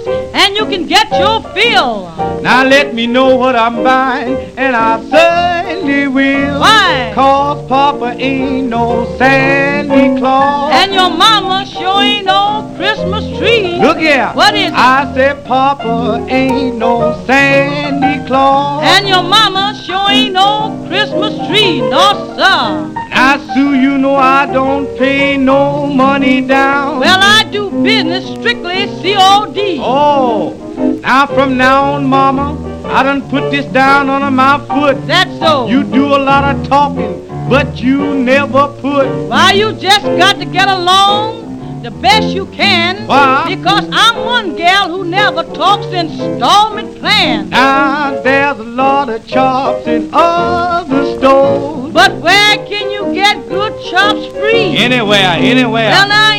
[0.56, 2.10] and you can get your fill.
[2.42, 6.60] Now let me know what I'm buying, and I certainly will.
[6.60, 7.12] Why?
[7.14, 10.72] Cause Papa ain't no Santa Claus.
[10.74, 13.80] And your mama sure ain't no Christmas tree.
[13.80, 14.30] Look here.
[14.34, 14.72] What is it?
[14.72, 18.82] I said Papa ain't no Santa Claus.
[18.84, 21.80] And your mama sure ain't no Christmas tree.
[21.80, 22.96] No, sir.
[23.10, 27.00] Now, Sue, you know I don't pay no money down.
[27.00, 28.55] Well, I do business strictly
[29.02, 29.78] COD.
[29.80, 32.56] Oh, now from now on, Mama,
[32.86, 35.06] I done put this down under my foot.
[35.06, 35.66] That's so.
[35.68, 39.06] You do a lot of talking, but you never put.
[39.28, 43.06] Why, you just got to get along the best you can.
[43.06, 43.44] Why?
[43.54, 47.50] Because I'm one gal who never talks installment plans.
[47.50, 51.92] Now, there's a lot of chops in other stores.
[51.92, 54.76] But where can you get good chops free?
[54.76, 55.90] Anywhere, anywhere.
[55.90, 56.34] Well, now,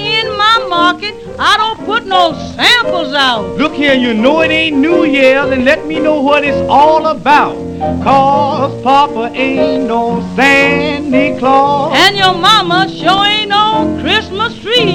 [0.77, 2.23] market, I don't put no
[2.55, 3.57] samples out.
[3.57, 7.07] Look here, you know it ain't New Year's, and let me know what it's all
[7.07, 7.55] about.
[8.03, 11.97] Cause Papa ain't no Santa Claus.
[11.97, 14.93] And your mama sure ain't no Christmas tree.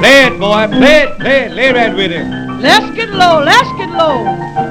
[0.00, 2.26] Play it, boy, play it, play it, lay right with it.
[2.60, 4.67] Let's get low, let's get low.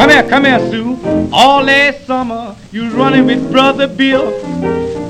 [0.00, 1.28] Come here, come here, Sue.
[1.30, 4.30] All last summer you was running with Brother Bill.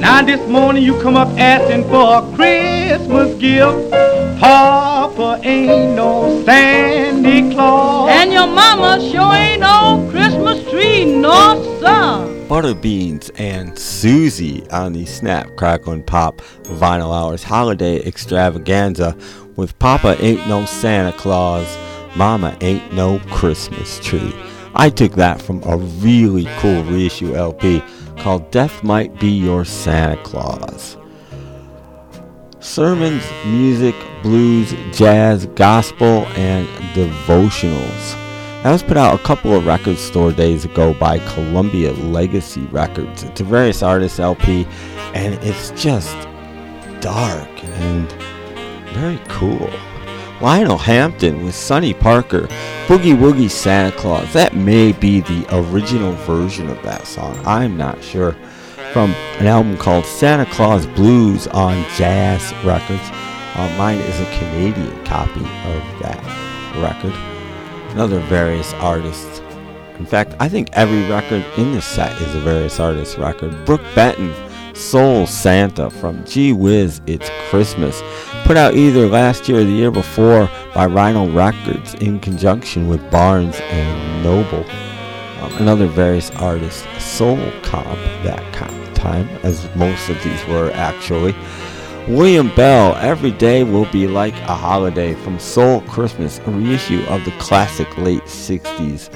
[0.01, 3.89] Now this morning you come up asking for a Christmas gift.
[4.41, 8.11] Papa ain't no Santa Claus.
[8.11, 12.47] And your mama sure ain't no Christmas tree, no sir.
[12.49, 19.17] Butterbeans and Susie on the Snap, Crackle, and Pop Vinyl Hours Holiday Extravaganza
[19.55, 21.79] with Papa Ain't No Santa Claus,
[22.17, 24.35] Mama Ain't No Christmas Tree.
[24.75, 27.83] I took that from a really cool reissue LP
[28.19, 30.97] called Death Might Be Your Santa Claus.
[32.61, 38.15] Sermons, music, blues, jazz, gospel, and devotionals.
[38.63, 43.23] That was put out a couple of record store days ago by Columbia Legacy Records.
[43.23, 44.67] It's a various artists LP,
[45.15, 46.15] and it's just
[47.01, 48.13] dark and
[48.93, 49.71] very cool.
[50.41, 52.49] Lionel Hampton with Sonny Parker,
[52.87, 54.33] Boogie Woogie Santa Claus.
[54.33, 57.39] That may be the original version of that song.
[57.45, 58.37] I'm not sure.
[58.93, 63.09] From an album called Santa Claus Blues on Jazz Records.
[63.55, 66.21] Uh, mine is a Canadian copy of that
[66.83, 67.15] record
[67.93, 69.41] another various artists.
[69.99, 73.65] In fact, I think every record in this set is a various artist record.
[73.67, 74.33] Brook Benton,
[74.81, 78.03] Soul Santa from Gee Whiz, It's Christmas,
[78.45, 83.09] put out either last year or the year before by Rhino Records in conjunction with
[83.11, 84.65] Barnes and Noble.
[85.43, 88.43] Um, another various artist, Soul Comp, that
[88.95, 91.35] time, as most of these were actually.
[92.09, 97.25] William Bell, Every Day Will Be Like a Holiday from Soul Christmas, a reissue of
[97.27, 99.11] the classic late 60s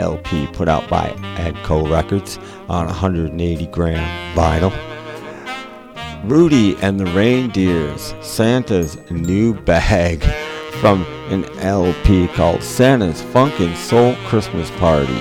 [0.00, 2.38] LP put out by Atco Records
[2.68, 4.89] on 180 gram vinyl.
[6.24, 10.22] Rudi and the Rain Dearz, Santa's New Bag
[10.80, 15.20] from an LP called Santa's Funk and Soul Christmas Party,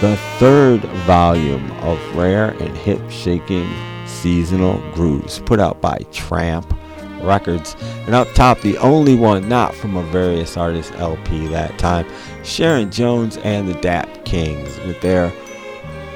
[0.00, 3.68] the third volume of rare and hip shaking
[4.06, 6.74] seasonal grooves put out by Tramp
[7.22, 7.76] Records.
[8.06, 12.06] And up top, the only one not from a various artists LP that time,
[12.44, 15.30] Sharon Jones and the Dap Kings with their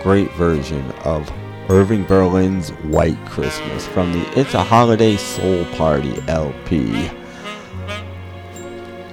[0.02, 1.30] great version of
[1.70, 7.10] Irving Berlin's White Christmas from the It's a Holiday Soul Party LP.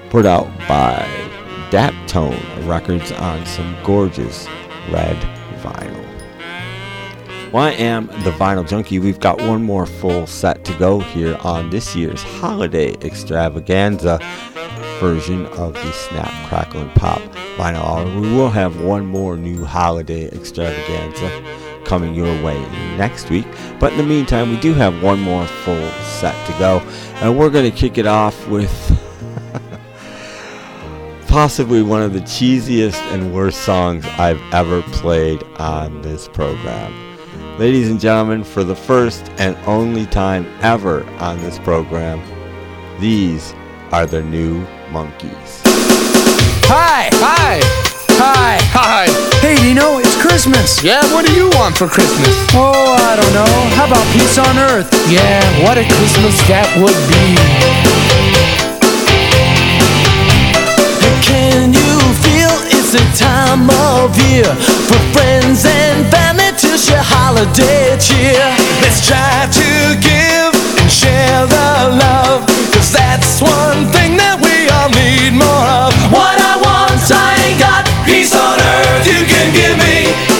[0.09, 1.07] Put out by
[1.71, 4.47] Daptone Records on some gorgeous
[4.91, 5.15] red
[5.61, 6.05] vinyl.
[7.53, 8.99] Well, I am the Vinyl Junkie.
[8.99, 14.19] We've got one more full set to go here on this year's holiday extravaganza
[14.99, 17.21] version of the Snap, Crackle, and Pop
[17.55, 18.19] Vinyl.
[18.19, 22.57] We will have one more new holiday extravaganza coming your way
[22.95, 23.45] next week.
[23.77, 26.79] But in the meantime, we do have one more full set to go.
[27.15, 28.71] And we're going to kick it off with
[31.27, 36.93] possibly one of the cheesiest and worst songs I've ever played on this program.
[37.59, 42.21] Ladies and gentlemen, for the first and only time ever on this program,
[43.01, 43.53] these
[43.91, 45.61] are the new Monkees.
[46.71, 47.09] Hi!
[47.15, 47.59] Hi!
[48.15, 48.59] Hi!
[48.71, 49.31] Hi!
[49.41, 50.83] Hey, Dino, it's Christmas?
[50.83, 52.29] Yeah, what do you want for Christmas?
[52.53, 53.53] Oh, I don't know.
[53.73, 54.87] How about peace on earth?
[55.09, 57.25] Yeah, what a Christmas that would be.
[61.25, 63.65] Can you feel it's a time
[63.97, 64.45] of year
[64.85, 68.45] for friends and family to share holiday cheer?
[68.85, 74.89] Let's try to give and share the love, cause that's one thing that we all
[74.93, 75.89] need more of.
[76.13, 77.90] What I want, I ain't got peace on earth
[79.05, 80.30] you can give me.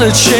[0.00, 0.39] Gonna change?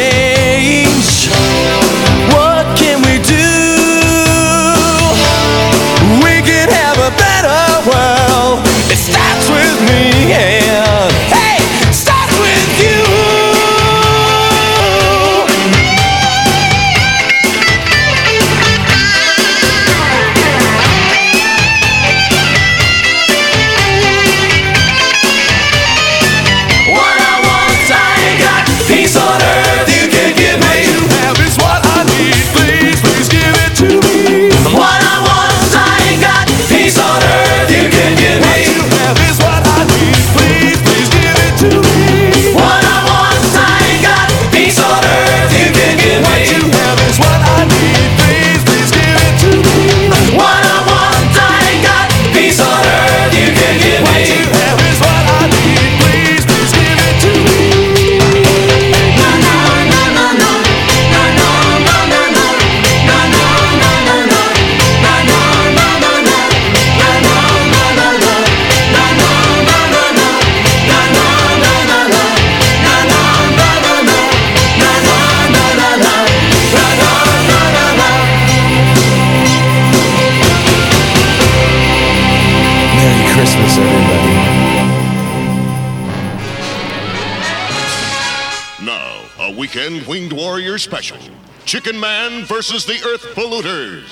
[92.61, 94.05] Versus the Earth Polluters.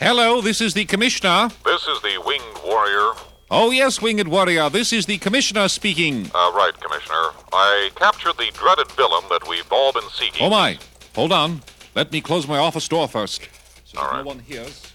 [0.00, 1.48] Hello, this is the Commissioner.
[1.64, 3.12] This is the Winged Warrior.
[3.52, 4.68] Oh, yes, Winged Warrior.
[4.68, 6.28] This is the Commissioner speaking.
[6.34, 7.30] Uh, right, Commissioner.
[7.52, 10.44] I captured the dreaded villain that we've all been seeking.
[10.44, 10.76] Oh, my.
[11.14, 11.62] Hold on.
[11.94, 13.48] Let me close my office door first.
[13.84, 14.24] So All that right.
[14.24, 14.92] no one hears.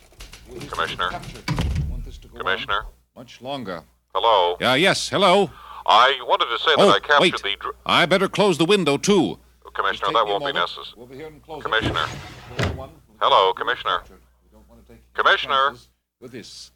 [0.69, 1.09] Commissioner.
[2.35, 2.81] Commissioner.
[3.15, 3.83] Much longer.
[4.17, 4.57] Hello.
[4.59, 5.49] Yeah, yes, hello.
[5.87, 7.41] I wanted to say that Oh, I captured wait.
[7.41, 9.39] the dr- I better close the window, too.
[9.73, 10.07] Commissioner.
[10.07, 10.55] take That me a won't be moment.
[10.55, 11.61] necessary.
[11.61, 12.05] Commissioner.
[13.19, 14.03] Hello, Commissioner.
[15.15, 15.73] Commissioner.
[16.21, 16.71] With this.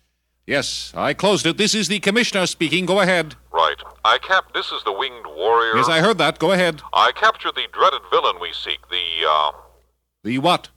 [0.47, 1.57] Yes, I closed it.
[1.57, 2.85] This is the Commissioner speaking.
[2.88, 3.35] Go ahead.
[3.51, 3.76] Right.
[4.03, 4.53] I cap.
[4.53, 5.76] This is the Winged Warrior.
[5.77, 6.39] Yes, I heard that.
[6.39, 6.81] Go ahead.
[6.93, 8.80] I captured the dreaded villain we seek.
[8.89, 9.51] The uh.
[10.23, 10.69] The what?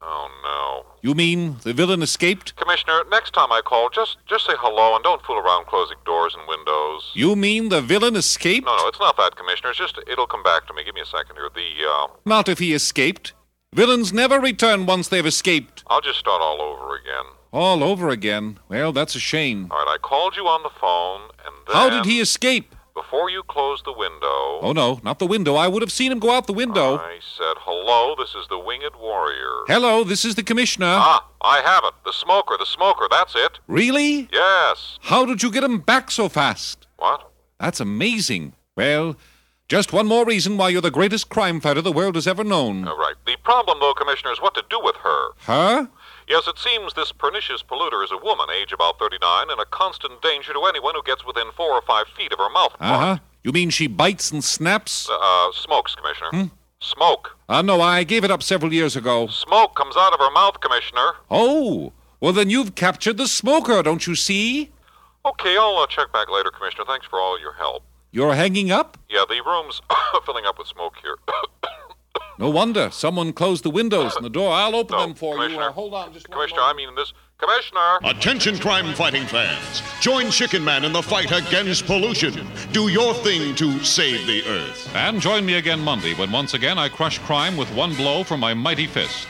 [0.00, 0.86] Oh no.
[1.02, 2.56] You mean the villain escaped?
[2.56, 6.34] Commissioner, next time I call, just just say hello and don't fool around closing doors
[6.38, 7.10] and windows.
[7.14, 8.66] You mean the villain escaped?
[8.66, 9.70] No, no, it's not that, Commissioner.
[9.70, 10.84] It's just it'll come back to me.
[10.84, 11.50] Give me a second here.
[11.54, 13.32] The uh, Not if he escaped.
[13.74, 15.84] Villains never return once they've escaped.
[15.88, 17.24] I'll just start all over again.
[17.52, 18.58] All over again.
[18.68, 19.68] Well, that's a shame.
[19.70, 22.74] All right, I called you on the phone, and then How did he escape?
[23.00, 25.54] Before you close the window, Oh, no, not the window.
[25.54, 26.98] I would have seen him go out the window.
[26.98, 30.94] I said, "Hello, this is the Winged Warrior." Hello, this is the Commissioner.
[30.98, 31.94] Ah, I have it.
[32.04, 33.06] The smoker, the smoker.
[33.10, 33.60] That's it.
[33.68, 34.28] Really?
[34.32, 34.98] Yes.
[35.02, 36.86] How did you get him back so fast?
[36.96, 37.20] What?
[37.60, 38.54] That's amazing.
[38.76, 39.16] Well,
[39.68, 42.88] just one more reason why you're the greatest crime fighter the world has ever known.
[42.88, 43.14] All right.
[43.26, 45.22] The problem, though, Commissioner, is what to do with her.
[45.52, 45.86] Huh?
[46.28, 50.20] Yes, it seems this pernicious polluter is a woman, age about 39, and a constant
[50.20, 52.74] danger to anyone who gets within four or five feet of her mouth.
[52.78, 53.18] Uh huh.
[53.42, 55.08] You mean she bites and snaps?
[55.10, 56.28] Uh, smokes, Commissioner.
[56.30, 56.44] Hmm?
[56.80, 57.36] Smoke.
[57.48, 59.26] Uh, no, I gave it up several years ago.
[59.28, 61.12] Smoke comes out of her mouth, Commissioner.
[61.30, 64.70] Oh, well, then you've captured the smoker, don't you see?
[65.24, 66.84] Okay, I'll uh, check back later, Commissioner.
[66.86, 67.84] Thanks for all your help.
[68.10, 68.98] You're hanging up?
[69.08, 69.80] Yeah, the room's
[70.26, 71.16] filling up with smoke here.
[72.38, 72.90] No wonder.
[72.92, 74.52] Someone closed the windows and the door.
[74.52, 75.40] I'll open No, them for you.
[75.40, 75.68] Commissioner.
[75.68, 77.12] Uh, hold on just one Commissioner, I mean this.
[77.38, 77.98] Commissioner!
[78.04, 79.82] Attention crime fighting fans.
[80.00, 82.46] Join Chicken Man in the fight against pollution.
[82.72, 84.90] Do your thing to save the earth.
[84.94, 88.40] And join me again Monday when once again I crush crime with one blow from
[88.40, 89.28] my mighty fist.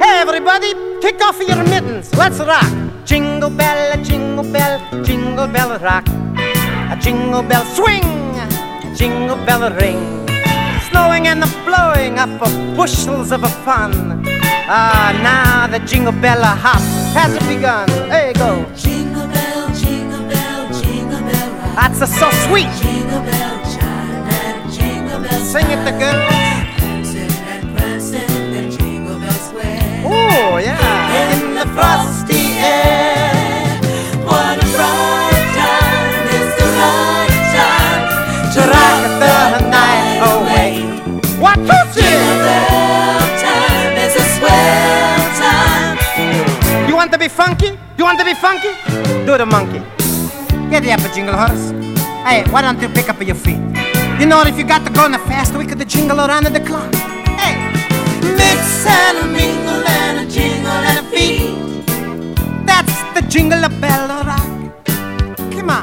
[0.00, 0.72] Hey, everybody,
[1.04, 2.14] kick off your mittens.
[2.14, 2.72] Let's rock.
[3.04, 6.06] Jingle bell, a jingle bell, jingle bell rock.
[6.94, 8.08] A jingle bell swing,
[8.96, 10.00] jingle bell ring.
[10.88, 13.92] Snowing and the blowing up of bushels of a fun.
[14.66, 16.80] Ah, now the jingle bell hop
[17.12, 17.86] has begun.
[18.08, 18.64] There you go.
[18.74, 21.74] Jingle bell, jingle bell, jingle bell rock.
[21.80, 22.70] That's a so sweet.
[22.80, 26.53] Jingle bell chime and jingle bell Sing it, the girls.
[31.14, 33.78] In the frosty air,
[34.26, 36.26] what a bright time!
[36.36, 38.02] It's the right time
[38.54, 39.36] To rock the
[39.70, 40.70] night away.
[41.38, 46.88] What to Jingle time is a swell time.
[46.88, 47.78] You want to be funky?
[47.98, 48.72] You want to be funky?
[49.26, 49.82] Do the monkey.
[50.70, 51.70] Get up, jingle horse.
[52.26, 53.60] Hey, why don't you pick up your feet?
[54.18, 56.92] You know, if you got to go the fast, we could jingle around the clock.
[57.38, 57.54] Hey,
[58.36, 61.03] Mix and a mingle and a jingle and a.
[63.34, 64.46] that's the jingle bell rock.
[65.50, 65.82] Come on.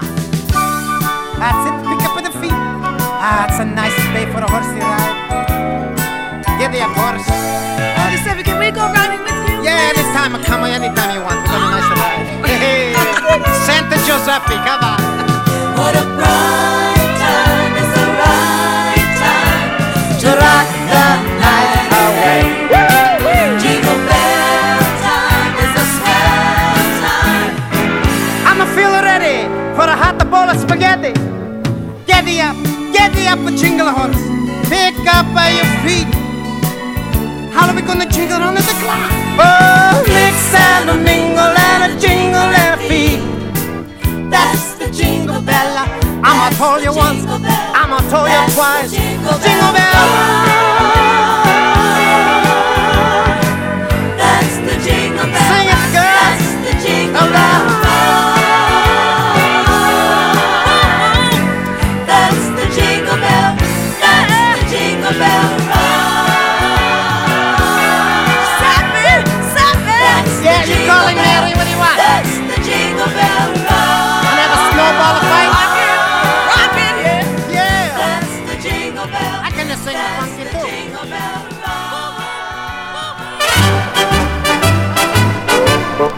[1.40, 2.52] That's it, pick up with the feet.
[2.52, 5.18] Ah, it's a nice day for a horsey ride.
[6.60, 7.28] Get up, horse.
[7.28, 9.64] Oh, can we go riding with you?
[9.64, 11.42] Yeah, anytime, I come on, anytime you want.
[11.44, 12.28] We're gonna nice ride.
[12.62, 12.94] Hey,
[13.66, 15.00] Santa Giuseppe, come on.
[15.78, 16.91] What a bright
[31.02, 31.14] spaghetti.
[32.06, 32.56] Get up,
[32.94, 34.22] get up, a jingle horse.
[34.70, 36.08] Pick up by your feet.
[37.54, 39.12] How are we gonna jingle under the clock?
[39.40, 43.22] Oh, mix and a mingle and a jingle and a feet.
[44.30, 45.88] That's the jingle bell.
[46.24, 48.92] I'ma tell you once, I'ma tell you twice.
[48.92, 50.51] Jingle bell.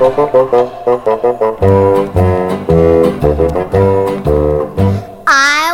[0.03, 0.09] I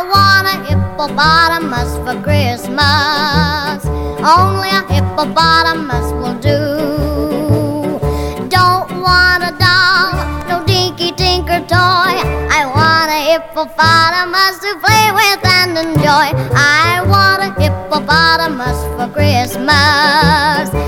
[0.06, 3.84] want a hippopotamus for Christmas.
[4.22, 6.62] Only a hippopotamus will do.
[8.48, 10.14] Don't want a doll,
[10.48, 12.14] no dinky tinker toy.
[12.54, 16.30] I want a hippopotamus to play with and enjoy.
[16.54, 20.79] I want a hippopotamus for Christmas.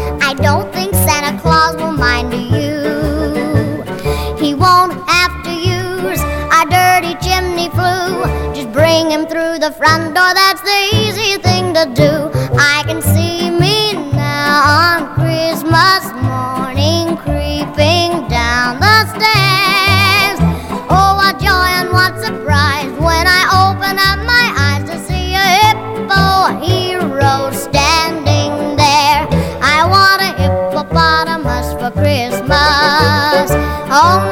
[33.92, 34.31] Christmas.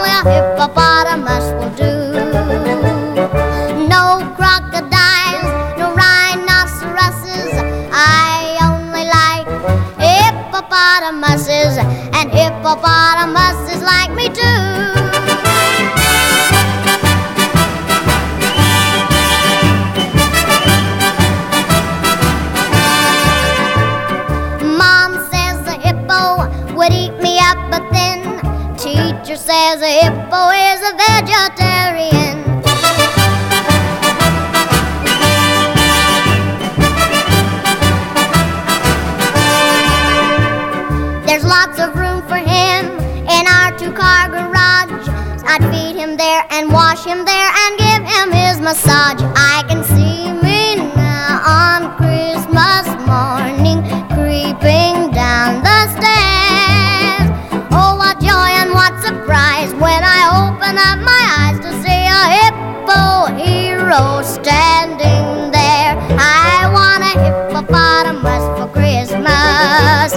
[48.81, 49.23] Massage.
[49.37, 53.83] I can see me now on Christmas morning,
[54.17, 57.29] creeping down the stairs.
[57.73, 62.23] Oh, what joy and what surprise when I open up my eyes to see a
[62.37, 63.03] hippo
[63.37, 65.97] hero standing there.
[66.19, 70.15] I want a hippopotamus for Christmas.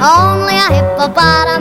[0.00, 1.51] Only a hippopotamus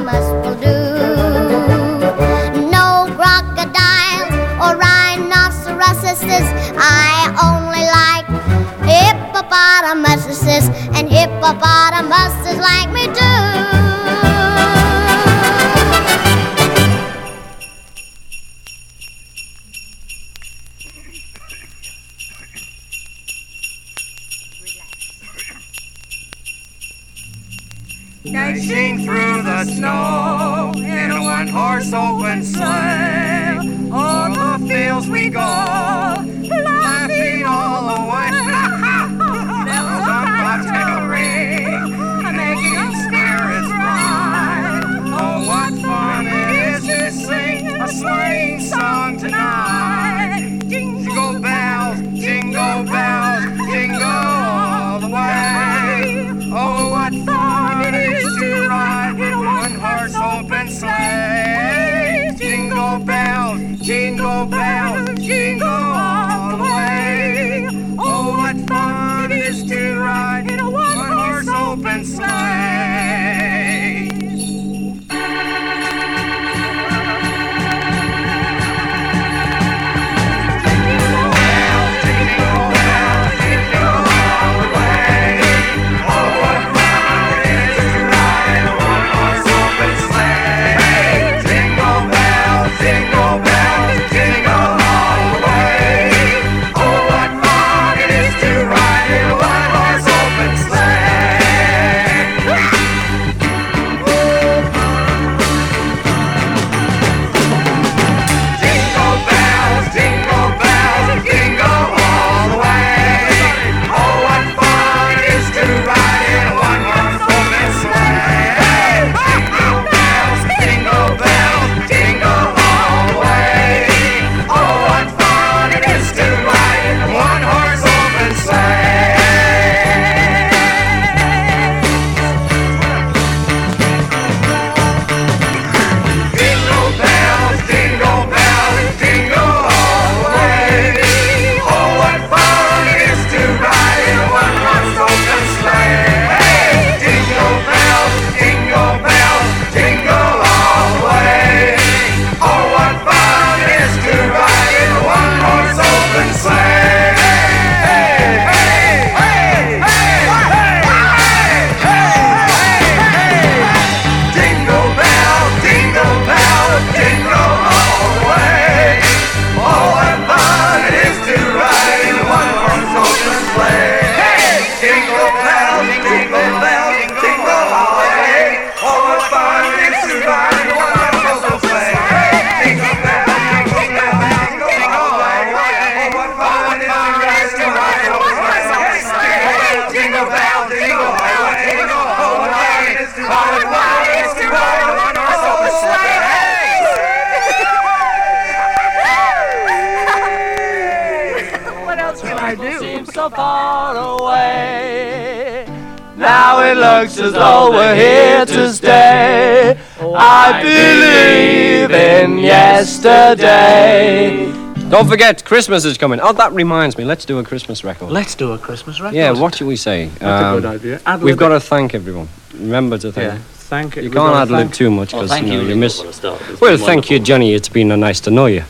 [211.91, 214.51] believe in yesterday.
[214.89, 216.19] Don't forget, Christmas is coming.
[216.21, 217.05] Oh, that reminds me.
[217.05, 218.11] Let's do a Christmas record.
[218.11, 219.15] Let's do a Christmas record.
[219.15, 220.09] Yeah, what should we say?
[220.19, 221.01] Um, a good idea.
[221.05, 222.27] Ad-lib We've got to thank everyone.
[222.53, 223.33] Remember to thank.
[223.33, 225.63] Yeah, thank You we've can't gotta ad lib too much because thank you, you know,
[225.63, 226.01] you really miss.
[226.01, 226.41] for the start.
[226.49, 227.53] It's Well, been thank you, Johnny.
[227.53, 228.63] It's been uh, nice to know you.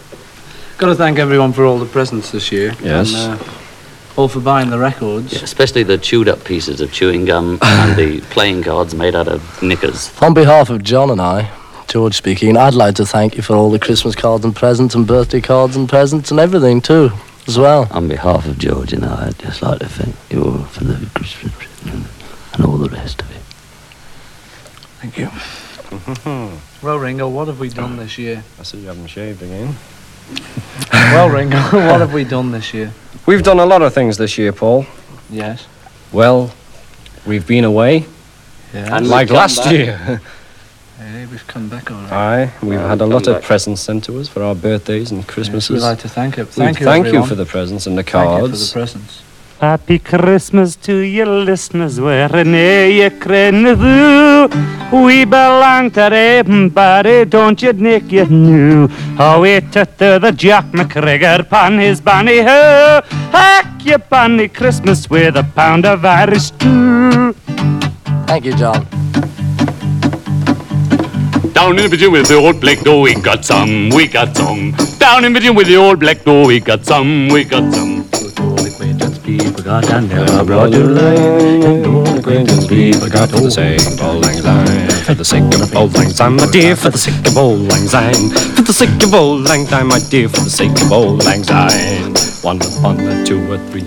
[0.77, 2.75] Got to thank everyone for all the presents this year.
[2.83, 3.13] Yes.
[3.15, 3.43] And, uh,
[4.17, 5.33] all for buying the records.
[5.41, 9.63] Especially the chewed up pieces of chewing gum and the playing cards made out of
[9.63, 10.11] knickers.
[10.21, 11.49] On behalf of John and I,
[11.91, 15.05] George speaking, I'd like to thank you for all the Christmas cards and presents and
[15.05, 17.11] birthday cards and presents and everything too,
[17.47, 17.89] as well.
[17.91, 21.05] On behalf of George and I, I'd just like to thank you all for the
[21.13, 22.07] Christmas present
[22.53, 23.41] and all the rest of it.
[25.01, 25.29] Thank you.
[26.81, 28.43] Well, Ringo, what have we done this year?
[28.59, 29.75] I see you haven't shaved again.
[30.93, 32.91] well, Ringo, what have we done this year?
[33.27, 34.87] We've done a lot of things this year, Paul.
[35.29, 35.67] Yes.
[36.11, 36.51] Well,
[37.27, 38.07] we've been away.
[38.73, 38.97] Yeah.
[38.97, 40.21] And like last year.
[41.21, 42.11] Hey, we've come back all right.
[42.11, 44.55] Aye, we've Yeah, had a we've lot come of presents sent to us for our
[44.55, 45.69] birthdays and Christmases.
[45.69, 46.45] we'd like to thank you.
[46.45, 48.41] We Thank you, Thank you for the presents and the cards.
[48.41, 49.23] Thank you for the presents.
[49.59, 54.99] Happy Christmas to you listeners wherever you crinne through.
[55.05, 58.87] We belong to everybody, don't you nick you knew.
[59.19, 63.01] How we tutter the Jack McGregor pan his banny ho.
[63.29, 67.33] Hack your banny Christmas with a pound of Irish stew.
[68.25, 68.87] Thank you, John.
[71.61, 74.71] Down in the pigeon with the old black door, we got some, we got some.
[74.97, 78.09] Down in the pigeon with the old black door, we got some, we got some.
[79.21, 81.19] People got and never brought to light.
[81.85, 84.89] No acquaintance people got for the sake of old lang syne.
[85.05, 87.87] For the sake of old lang syne, my dear, for the sake of old lang
[87.87, 88.29] syne.
[88.57, 91.43] For the sake of old lang syne, my dear, for the sake of old lang
[91.43, 92.15] syne.
[92.41, 93.85] One upon the two or three.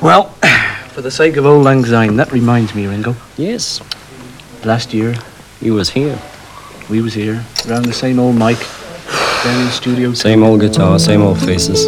[0.00, 0.30] Well,
[0.94, 3.16] for the sake of old lang syne, that reminds me, Ringo.
[3.36, 3.82] Yes.
[4.64, 5.16] Last year.
[5.60, 6.16] You was here.
[6.88, 8.58] We was here, around the same old mic,
[9.42, 10.12] down in the studio.
[10.14, 11.86] Same old guitar, same old faces.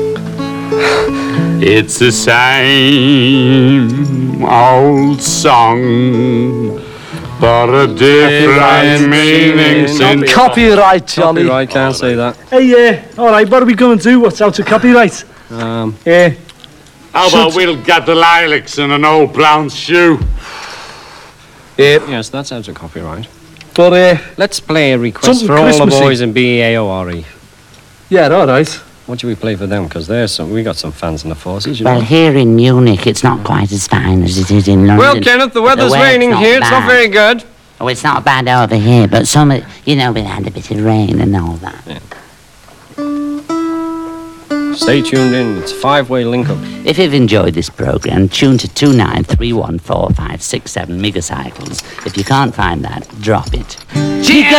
[1.63, 3.95] It's the same
[4.45, 6.79] old song,
[7.41, 10.33] but a different meaning since.
[10.33, 11.43] Copyright, Johnny.
[11.43, 12.37] Copyright, can't say that.
[12.51, 12.73] Hey,
[13.17, 14.19] uh, all right, what are we going to do?
[14.21, 15.25] What's out of copyright?
[15.51, 16.35] Um, Yeah.
[17.13, 20.19] How about we'll get the lilacs in an old brown shoe?
[21.77, 23.29] Yes, that's out of copyright.
[23.79, 27.23] But, uh, Let's play a request for all the boys in BAOR.
[28.09, 28.69] Yeah, all right.
[29.07, 29.85] What should we play for them?
[29.85, 30.51] Because there's some.
[30.51, 31.79] We got some fans in the forces.
[31.79, 32.05] You Well, know.
[32.05, 34.97] here in Munich, it's not quite as fine as it is in London.
[34.99, 36.59] Well, Kenneth, the weather's raining here.
[36.59, 37.45] It's not very good.
[37.81, 39.53] Oh, it's not bad over here, but some,
[39.85, 42.03] you know, we had a bit of rain and all that.
[44.75, 45.59] Stay tuned in.
[45.59, 46.59] It's five-way link up.
[46.85, 51.83] If you've enjoyed this program, tune to 2931457 megacycles.
[52.07, 53.77] If you can't find that, drop it.
[54.25, 54.51] Cheer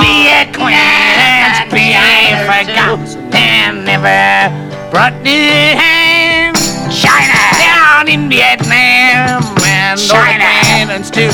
[0.00, 2.98] be acquainted, be I forgot,
[3.34, 4.50] and never
[4.90, 6.56] brought the hand.
[6.90, 11.30] China down in Vietnam, and China acquaintance too.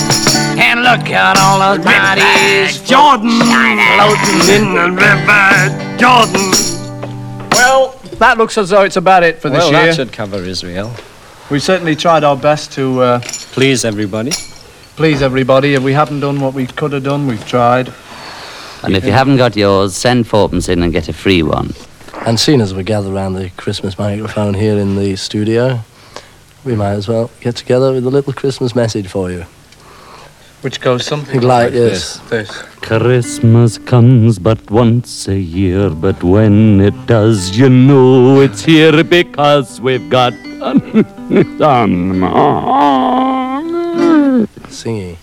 [0.59, 6.51] And look at all those bodies, Jordan, floating in the river, Jordan.
[7.52, 9.86] Well, that looks as though it's about it for this well, year.
[9.86, 10.95] that should cover Israel.
[11.51, 13.20] We certainly tried our best to uh,
[13.53, 14.31] Please, everybody.
[14.97, 15.74] please everybody.
[15.74, 17.93] If we haven't done what we could have done, we've tried.
[18.82, 21.73] And if you haven't got yours, send fourpence in and get a free one.
[22.27, 25.81] And seeing as we gather around the Christmas microphone here in the studio,
[26.65, 29.45] we might as well get together with a little Christmas message for you.
[30.62, 32.16] Which goes something Like like this.
[32.31, 32.65] This.
[32.85, 39.81] Christmas comes but once a year, but when it does, you know it's here because
[39.81, 40.35] we've got
[41.59, 42.20] some.
[44.69, 45.16] Singing.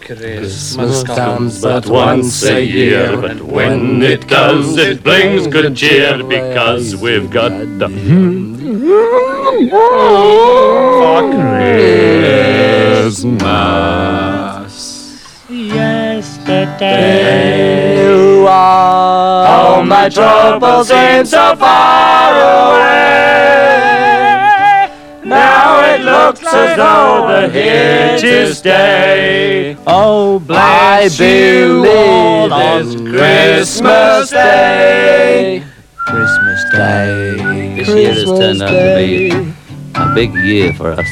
[0.00, 6.96] Christmas comes but once a year, but when it does, it brings good cheer because
[6.96, 7.88] we've got the
[13.04, 14.57] Christmas.
[16.48, 22.32] Yesterday, you are all my troubles seem so far
[22.72, 22.88] away.
[25.26, 29.76] Now it looks as though they're here to stay.
[29.86, 35.62] Oh, bless I you all on Christmas Day.
[36.06, 37.74] Christmas Day.
[37.76, 39.52] This year has turned out to be
[39.96, 41.10] a big year for us.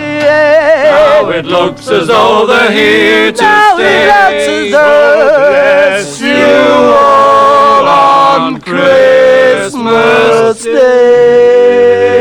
[0.89, 4.07] Now it looks as though they're here to stay.
[4.07, 12.15] It looks as though Bless you all on Christmas Day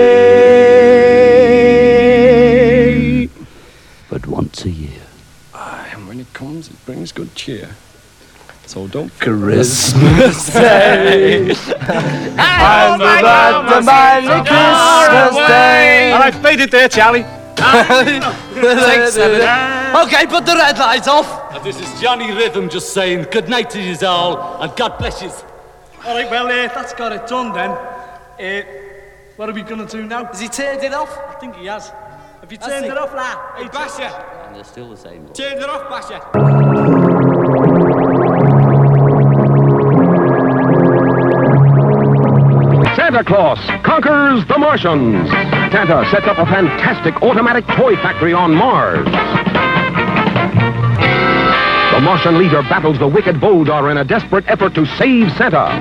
[4.25, 5.03] but once a year.
[5.53, 7.69] Ah, and when it comes, it brings good cheer.
[8.67, 9.13] So don't.
[9.21, 11.51] Oh Christmas Day!
[12.39, 16.13] I'm about to buy me Christmas Day!
[16.13, 17.25] And I played it there, Charlie.
[19.11, 19.43] Seven.
[20.03, 21.63] Okay, put the red lights off.
[21.63, 25.31] This is Johnny Rhythm just saying good night to you all and God bless you.
[26.05, 27.71] All right, well, uh, that's got it done then.
[27.71, 28.63] Uh,
[29.37, 30.25] what are we going to do now?
[30.27, 31.17] Has he turned it off?
[31.29, 31.91] I think he has.
[32.45, 33.39] Have you turned it off, lad?
[33.57, 34.03] Hey, Basher!
[34.03, 35.27] And they're still the same.
[35.29, 36.21] Turn it off, Basher!
[42.95, 45.31] Santa Claus conquers the Martians.
[45.73, 49.07] Santa sets up a fantastic automatic toy factory on Mars.
[51.95, 55.81] The Martian leader battles the wicked Voldar in a desperate effort to save Santa,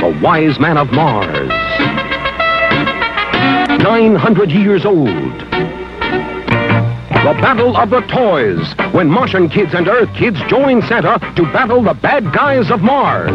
[0.00, 1.39] the wise man of Mars.
[3.82, 5.08] 900 years old.
[7.08, 11.82] The Battle of the Toys, when Martian kids and Earth kids join Santa to battle
[11.82, 13.30] the bad guys of Mars.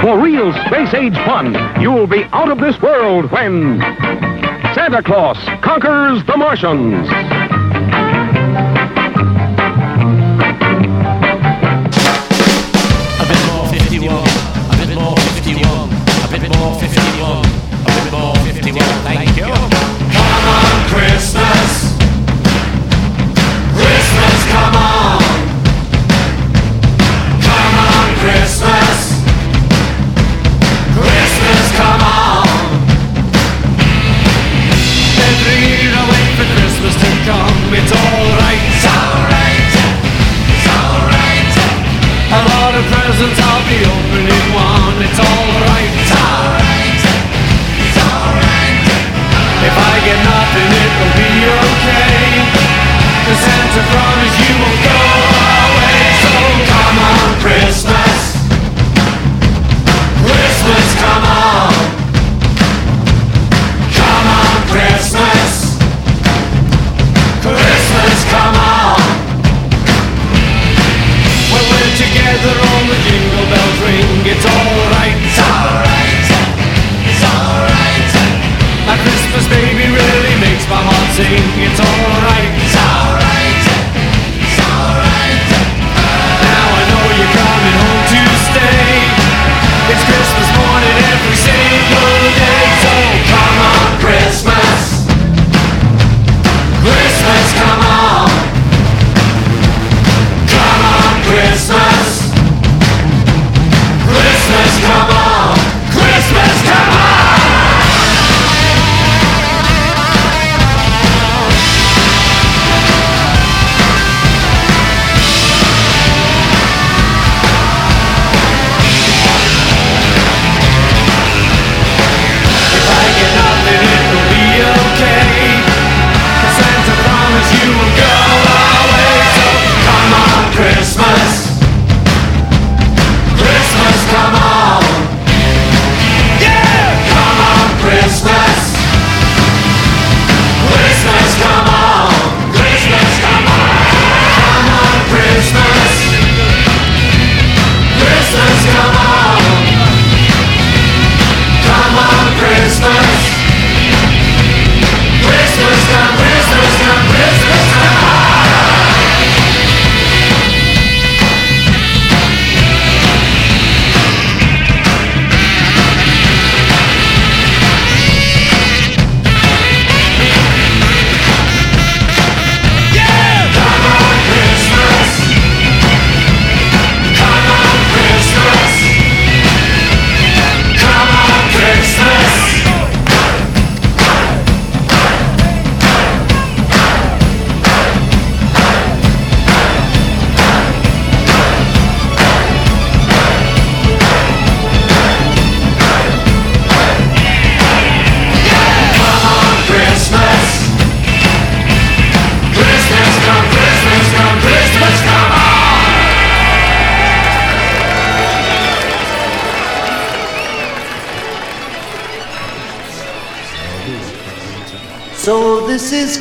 [0.00, 4.37] For real space age fun, you'll be out of this world when.
[4.74, 7.37] Santa Claus conquers the Martians.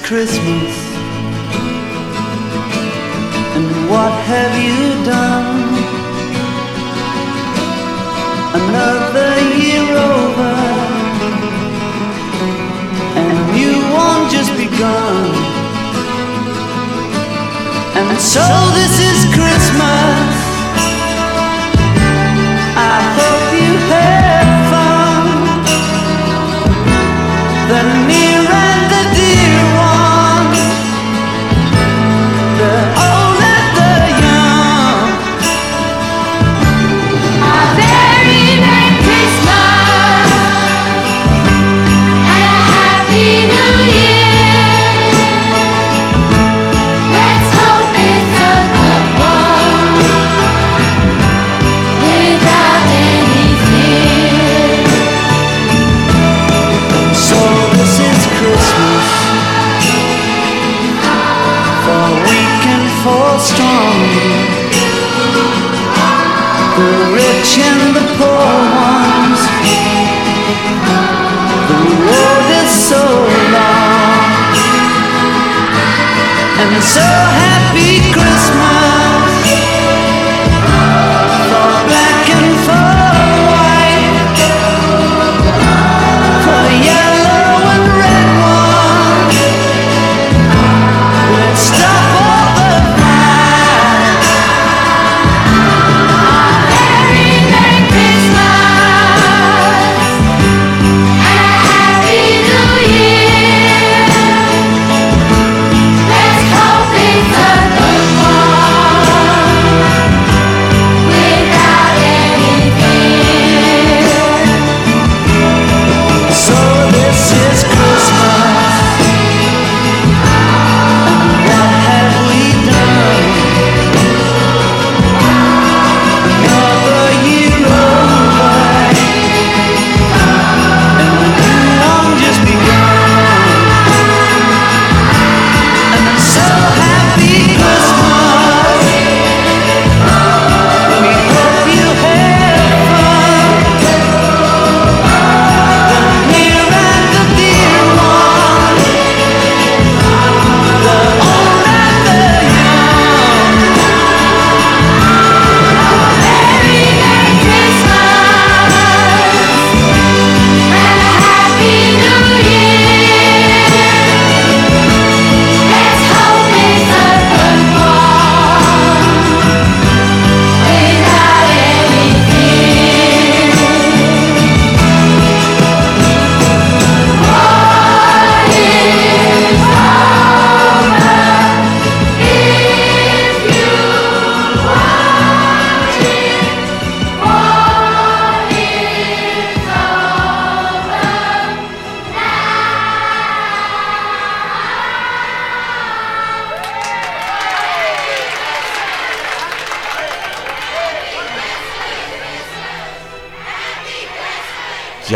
[0.07, 0.76] Christmas.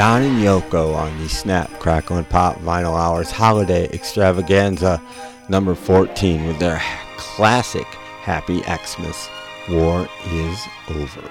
[0.02, 4.99] John and Yoko on the Snap, Crackle, and Pop Vinyl Hours Holiday Extravaganza
[5.48, 6.82] number 14 with their
[7.18, 7.86] classic
[8.23, 9.30] Happy Xmas
[9.69, 11.30] War is Over.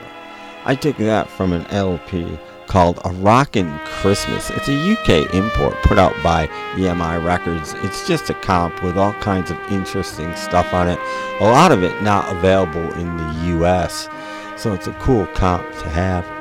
[0.65, 2.39] I took that from an LP
[2.69, 4.51] called A Rockin' Christmas.
[4.51, 7.75] It's a UK import put out by EMI Records.
[7.79, 11.01] It's just a comp with all kinds of interesting stuff on it.
[11.41, 14.09] A lot of it not available in the US.
[14.57, 16.40] So it's a cool comp to have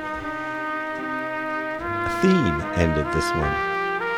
[2.22, 3.70] theme ended this one.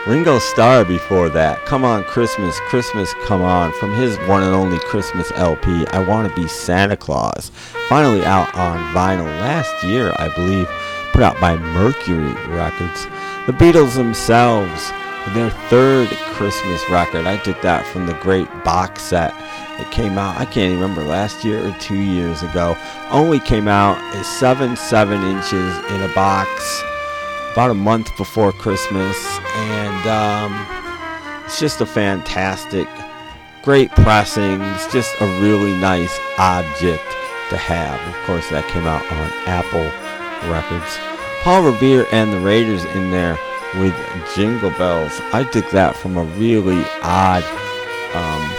[0.07, 1.63] Ringo Starr before that.
[1.65, 3.71] Come on, Christmas, Christmas, come on.
[3.73, 7.51] From his one and only Christmas LP, I Want to Be Santa Claus.
[7.87, 10.67] Finally out on vinyl last year, I believe.
[11.13, 13.05] Put out by Mercury Records.
[13.45, 14.91] The Beatles themselves,
[15.35, 17.27] their third Christmas record.
[17.27, 19.35] I took that from the great box set.
[19.79, 22.75] It came out, I can't remember, last year or two years ago.
[23.11, 26.81] Only came out as 7 7 inches in a box
[27.51, 29.17] about a month before Christmas,
[29.55, 30.65] and um,
[31.43, 32.87] it's just a fantastic,
[33.61, 37.03] great pressings, just a really nice object
[37.49, 37.99] to have.
[38.07, 39.83] Of course, that came out on Apple
[40.49, 40.97] Records.
[41.43, 43.37] Paul Revere and the Raiders in there
[43.75, 43.95] with
[44.33, 45.19] Jingle Bells.
[45.33, 47.43] I took that from a really odd
[48.13, 48.49] um,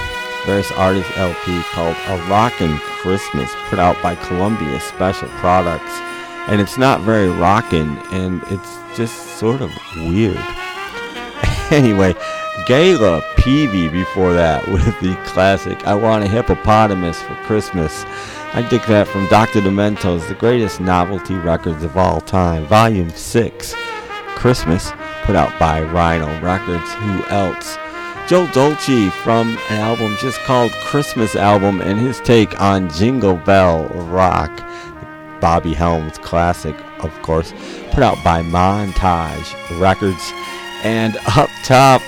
[0.45, 6.12] various artist LP called A Rockin' Christmas, put out by Columbia Special Products
[6.49, 10.37] and it's not very rocking and it's just sort of weird.
[11.71, 12.15] anyway,
[12.67, 18.05] Gayla Peevey before that with the classic I Want a Hippopotamus for Christmas.
[18.55, 19.63] I dig that from Dr.
[19.63, 23.75] Demento's The Greatest Novelty Records of All Time, Volume 6,
[24.37, 24.93] Christmas,
[25.23, 26.93] put out by Rhino Records.
[26.93, 27.79] Who else?
[28.29, 33.89] Joe Dolce from an album just called Christmas Album and his take on Jingle Bell
[33.89, 34.51] Rock.
[35.43, 37.53] Bobby Helms classic, of course,
[37.91, 40.33] put out by Montage Records.
[40.85, 42.01] And up top,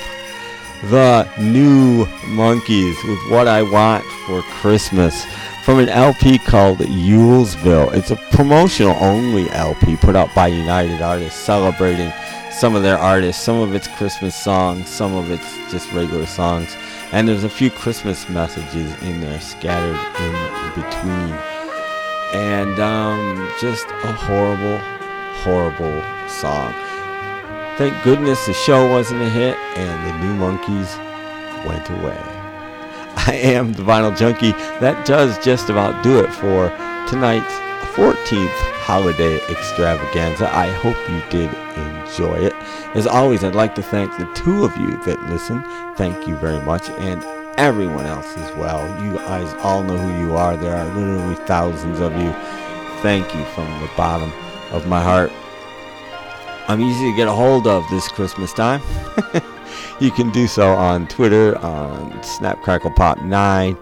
[0.84, 2.06] the New
[2.36, 5.26] Monkees with What I Want for Christmas
[5.64, 7.92] from an LP called Yulesville.
[7.92, 12.12] It's a promotional only LP put out by United Artists celebrating
[12.52, 16.76] some of their artists, some of it's Christmas songs, some of it's just regular songs.
[17.12, 21.53] And there's a few Christmas messages in there scattered in between.
[22.34, 24.78] And um, just a horrible,
[25.42, 26.74] horrible song.
[27.78, 30.96] Thank goodness the show wasn't a hit and the New Monkees
[31.64, 32.20] went away.
[33.26, 34.52] I am the Vinyl Junkie.
[34.80, 36.68] That does just about do it for
[37.08, 37.54] tonight's
[37.94, 40.52] 14th holiday extravaganza.
[40.54, 42.52] I hope you did enjoy it.
[42.94, 45.62] As always, I'd like to thank the two of you that listen.
[45.96, 46.90] Thank you very much.
[46.90, 47.22] And
[47.58, 48.82] everyone else as well.
[49.04, 50.56] You guys all know who you are.
[50.56, 52.32] There are literally thousands of you.
[53.02, 54.32] Thank you from the bottom
[54.72, 55.32] of my heart.
[56.68, 58.80] I'm easy to get a hold of this Christmas time.
[60.00, 63.76] you can do so on Twitter, on SnapCracklePop9,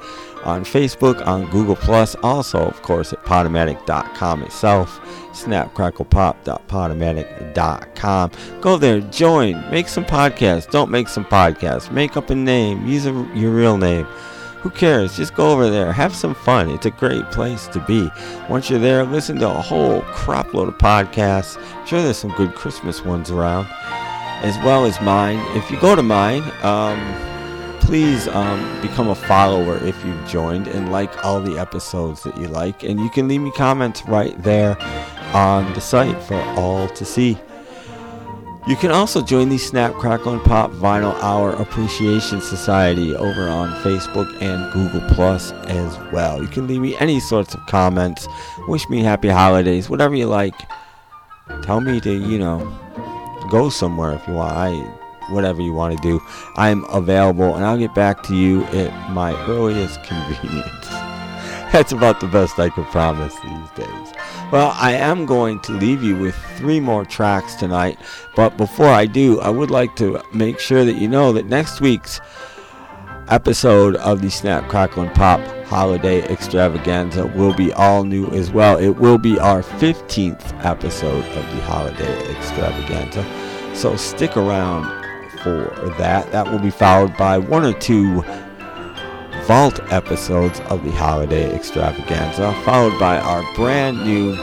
[0.45, 5.01] on Facebook, on Google Plus, also of course at Podomatic.com itself,
[5.33, 8.31] snapcracklepop.podomatic.com.
[8.61, 10.71] Go there, join, make some podcasts.
[10.71, 11.91] Don't make some podcasts.
[11.91, 12.87] Make up a name.
[12.87, 14.07] Use a, your real name.
[14.63, 15.17] Who cares?
[15.17, 15.93] Just go over there.
[15.93, 16.71] Have some fun.
[16.71, 18.09] It's a great place to be.
[18.49, 21.61] Once you're there, listen to a whole crop load of podcasts.
[21.77, 23.67] I'm sure there's some good Christmas ones around,
[24.45, 25.41] as well as mine.
[25.57, 27.01] If you go to mine, um,
[27.83, 32.49] please um, become a follower if you've joined and like all the episodes that you
[32.49, 32.83] like.
[32.83, 34.81] And you can leave me comments right there
[35.35, 37.39] on the site for all to see.
[38.69, 43.75] You can also join the Snap, Crackle, and Pop Vinyl Hour Appreciation Society over on
[43.83, 46.41] Facebook and Google Plus as well.
[46.41, 48.29] You can leave me any sorts of comments,
[48.69, 50.55] wish me happy holidays, whatever you like.
[51.63, 52.61] Tell me to, you know,
[53.51, 54.57] go somewhere if you want.
[54.57, 56.21] I, whatever you want to do,
[56.57, 60.89] I'm available, and I'll get back to you at my earliest convenience.
[61.73, 64.13] That's about the best I can promise these days.
[64.53, 67.99] Well, I am going to leave you with three more tracks tonight,
[68.37, 71.81] but before I do, I would like to make sure that you know that next
[71.81, 72.21] week's
[73.29, 78.77] episode of the Snap, Crackle, and Pop Holiday Extravaganza will be all new as well.
[78.77, 83.25] It will be our 15th episode of the Holiday Extravaganza,
[83.75, 85.02] so stick around
[85.43, 86.31] for that.
[86.33, 88.23] That will be followed by one or two
[89.45, 94.37] vault episodes of the holiday extravaganza, followed by our brand new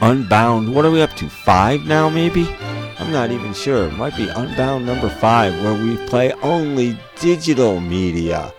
[0.00, 0.74] Unbound.
[0.74, 1.30] What are we up to?
[1.30, 2.46] Five now, maybe?
[2.98, 3.86] I'm not even sure.
[3.86, 8.52] It might be Unbound number five, where we play only digital media.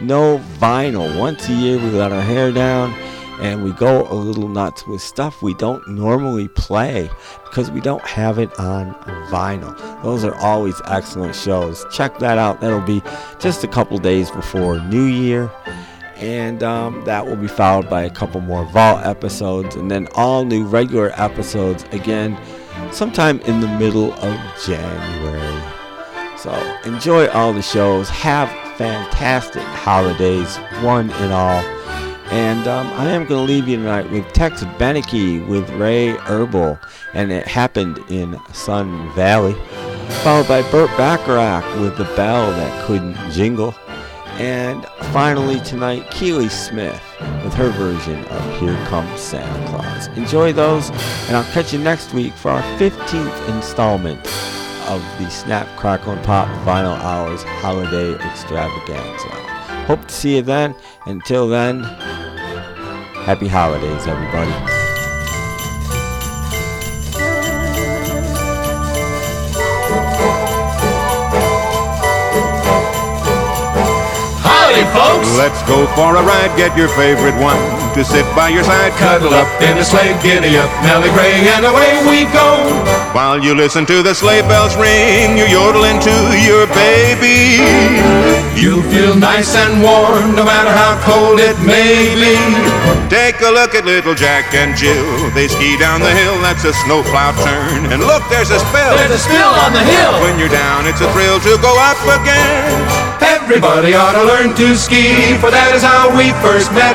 [0.00, 1.18] No vinyl.
[1.18, 2.94] Once a year, we let our hair down
[3.40, 7.08] and we go a little nuts with stuff we don't normally play
[7.44, 8.94] because we don't have it on
[9.30, 10.02] vinyl.
[10.02, 11.86] Those are always excellent shows.
[11.92, 12.60] Check that out.
[12.60, 13.02] That'll be
[13.38, 15.50] just a couple days before New Year.
[16.16, 20.44] And um, that will be followed by a couple more Vault episodes and then all
[20.44, 22.36] new regular episodes again
[22.90, 24.36] sometime in the middle of
[24.66, 25.62] January.
[26.36, 26.52] So
[26.84, 28.08] enjoy all the shows.
[28.08, 31.77] Have fantastic holidays, one and all.
[32.30, 36.78] And um, I am going to leave you tonight with Tex Beneke with Ray Herbal,
[37.14, 39.54] and it happened in Sun Valley.
[40.22, 43.74] Followed by Burt Bacharach with The Bell That Couldn't Jingle.
[44.38, 47.02] And finally tonight, Keely Smith
[47.42, 50.08] with her version of Here Comes Santa Claus.
[50.08, 50.90] Enjoy those,
[51.28, 54.20] and I'll catch you next week for our 15th installment
[54.88, 59.47] of the Snap, Crackle, and Pop Vinyl Hours Holiday Extravaganza.
[59.88, 60.74] Hope to see you then.
[61.06, 61.82] Until then,
[63.24, 64.77] happy holidays, everybody.
[74.94, 75.28] Folks!
[75.36, 77.58] Let's go for a ride, get your favorite one
[77.94, 78.92] to sit by your side.
[78.98, 82.62] Cuddle up in a sleigh, giddy up, Nelly Gray, and away we go.
[83.12, 87.58] While you listen to the sleigh bells ring, you're yodeling to your baby.
[88.58, 92.36] You feel nice and warm, no matter how cold it may be.
[93.08, 95.30] Take a look at little Jack and Jill.
[95.32, 97.86] They ski down the hill, that's a snowplow turn.
[97.90, 98.94] And look, there's a spill.
[98.98, 100.12] There's a spill on the hill.
[100.20, 103.27] When you're down, it's a thrill to go up again.
[103.48, 106.92] Everybody ought to learn to ski, for that is how we first met.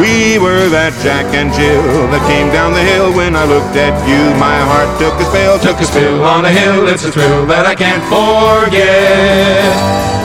[0.00, 3.92] We were that Jack and Jill that came down the hill when I looked at
[4.08, 4.16] you.
[4.40, 6.88] My heart took a spill, took a spill on a hill.
[6.88, 9.68] It's a thrill that I can't forget.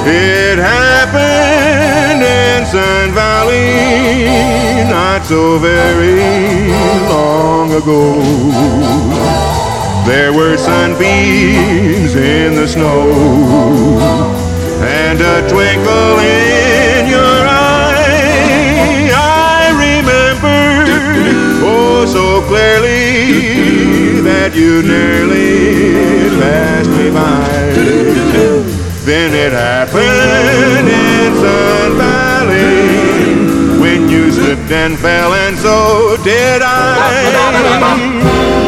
[0.08, 6.72] It happened in Sun Valley not so very
[7.12, 8.24] long ago.
[10.08, 19.12] There were sunbeams in the snow and a twinkle in your eye.
[19.14, 20.86] I remember
[21.66, 27.50] oh so clearly that you nearly passed me by.
[29.06, 38.63] Then it happened in Sun Valley when you slipped and fell, and so did I.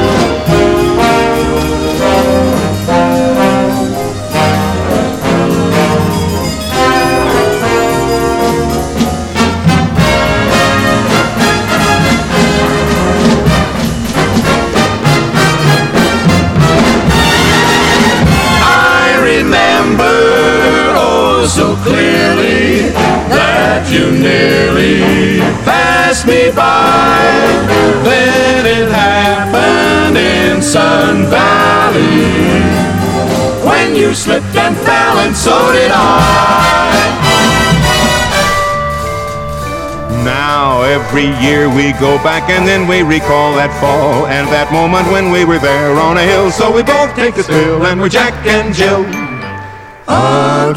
[23.96, 27.24] you nearly passed me by.
[28.04, 32.28] Then it happened in Sun Valley
[33.64, 37.26] when you slipped and fell, and so did I.
[40.26, 45.08] Now every year we go back and then we recall that fall and that moment
[45.12, 46.52] when we were there on a hill.
[46.52, 49.06] So we both take a spill and we're Jack and Jill.
[50.08, 50.74] A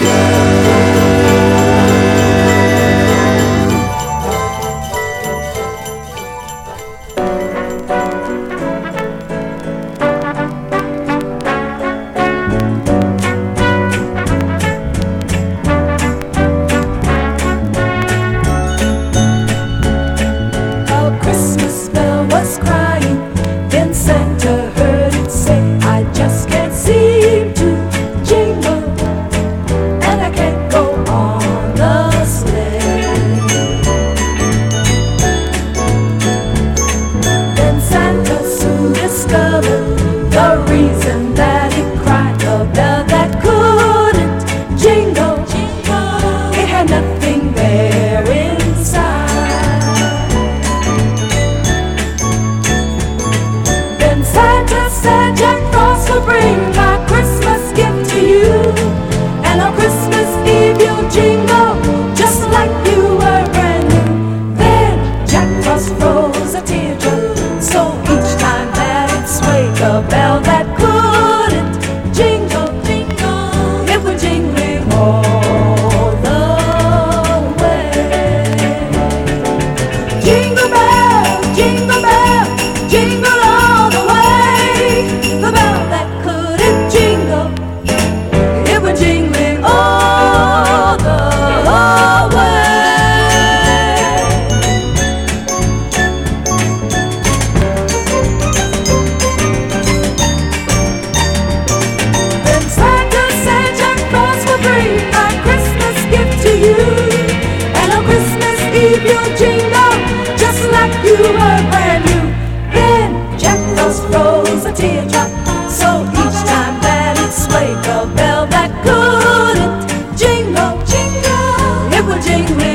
[122.08, 122.67] would take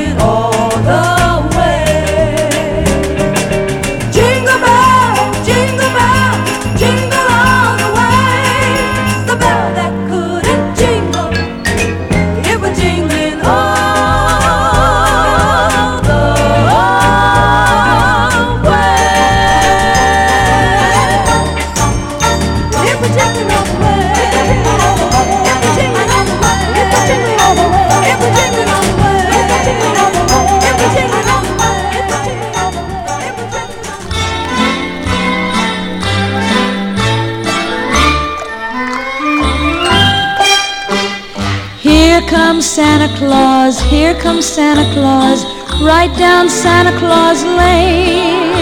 [44.54, 45.44] Santa Claus,
[45.82, 48.54] right down Santa Claus Lane.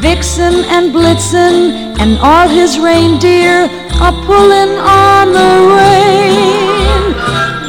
[0.00, 3.68] Vixen and Blitzen and all his reindeer
[4.00, 7.12] are pulling on the rein.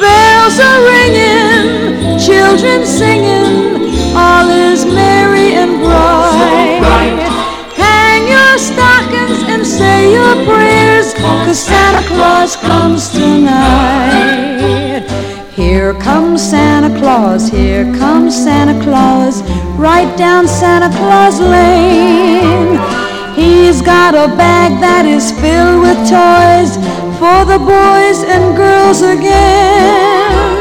[0.00, 7.20] Bells are ringing, children singing, all is merry and bright.
[7.76, 14.05] Hang your stockings and say your prayers, cause Santa Claus comes tonight.
[16.00, 19.42] Comes Santa Claus, here comes Santa Claus,
[19.76, 22.78] right down Santa Claus Lane.
[23.34, 26.76] He's got a bag that is filled with toys
[27.18, 30.56] for the boys and girls again.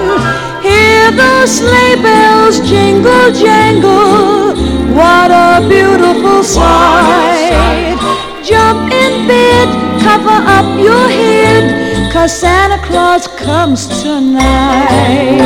[0.65, 4.55] Hear those sleigh bells jingle jangle.
[4.95, 7.95] What a beautiful sight.
[8.43, 9.67] Jump in bed,
[10.01, 11.84] cover up your head,
[12.15, 15.37] cause Santa Claus comes tonight.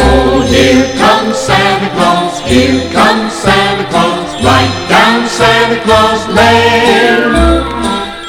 [0.00, 7.34] Oh, here comes Santa Claus, here comes Santa Claus, right down Santa Claus Lane.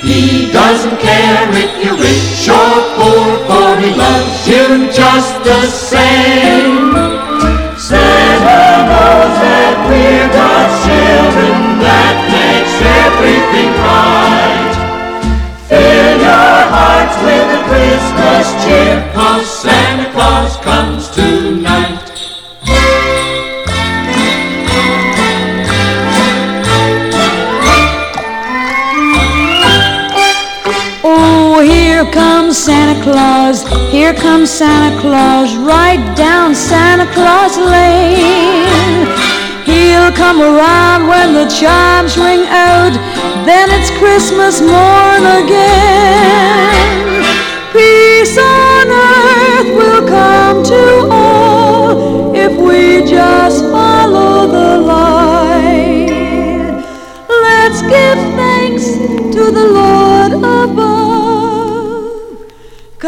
[0.03, 6.74] He doesn't care if you're rich or poor, for he loves you just the same.
[18.45, 22.01] Christmas cheer, cause Santa Claus comes tonight.
[31.03, 39.07] Oh, here comes Santa Claus, here comes Santa Claus, right down Santa Claus Lane.
[39.65, 42.93] He'll come around when the chimes ring out,
[43.45, 46.84] then it's Christmas morn again.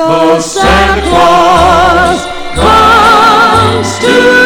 [0.08, 2.24] Cause Santa Claus
[2.56, 4.37] comes That's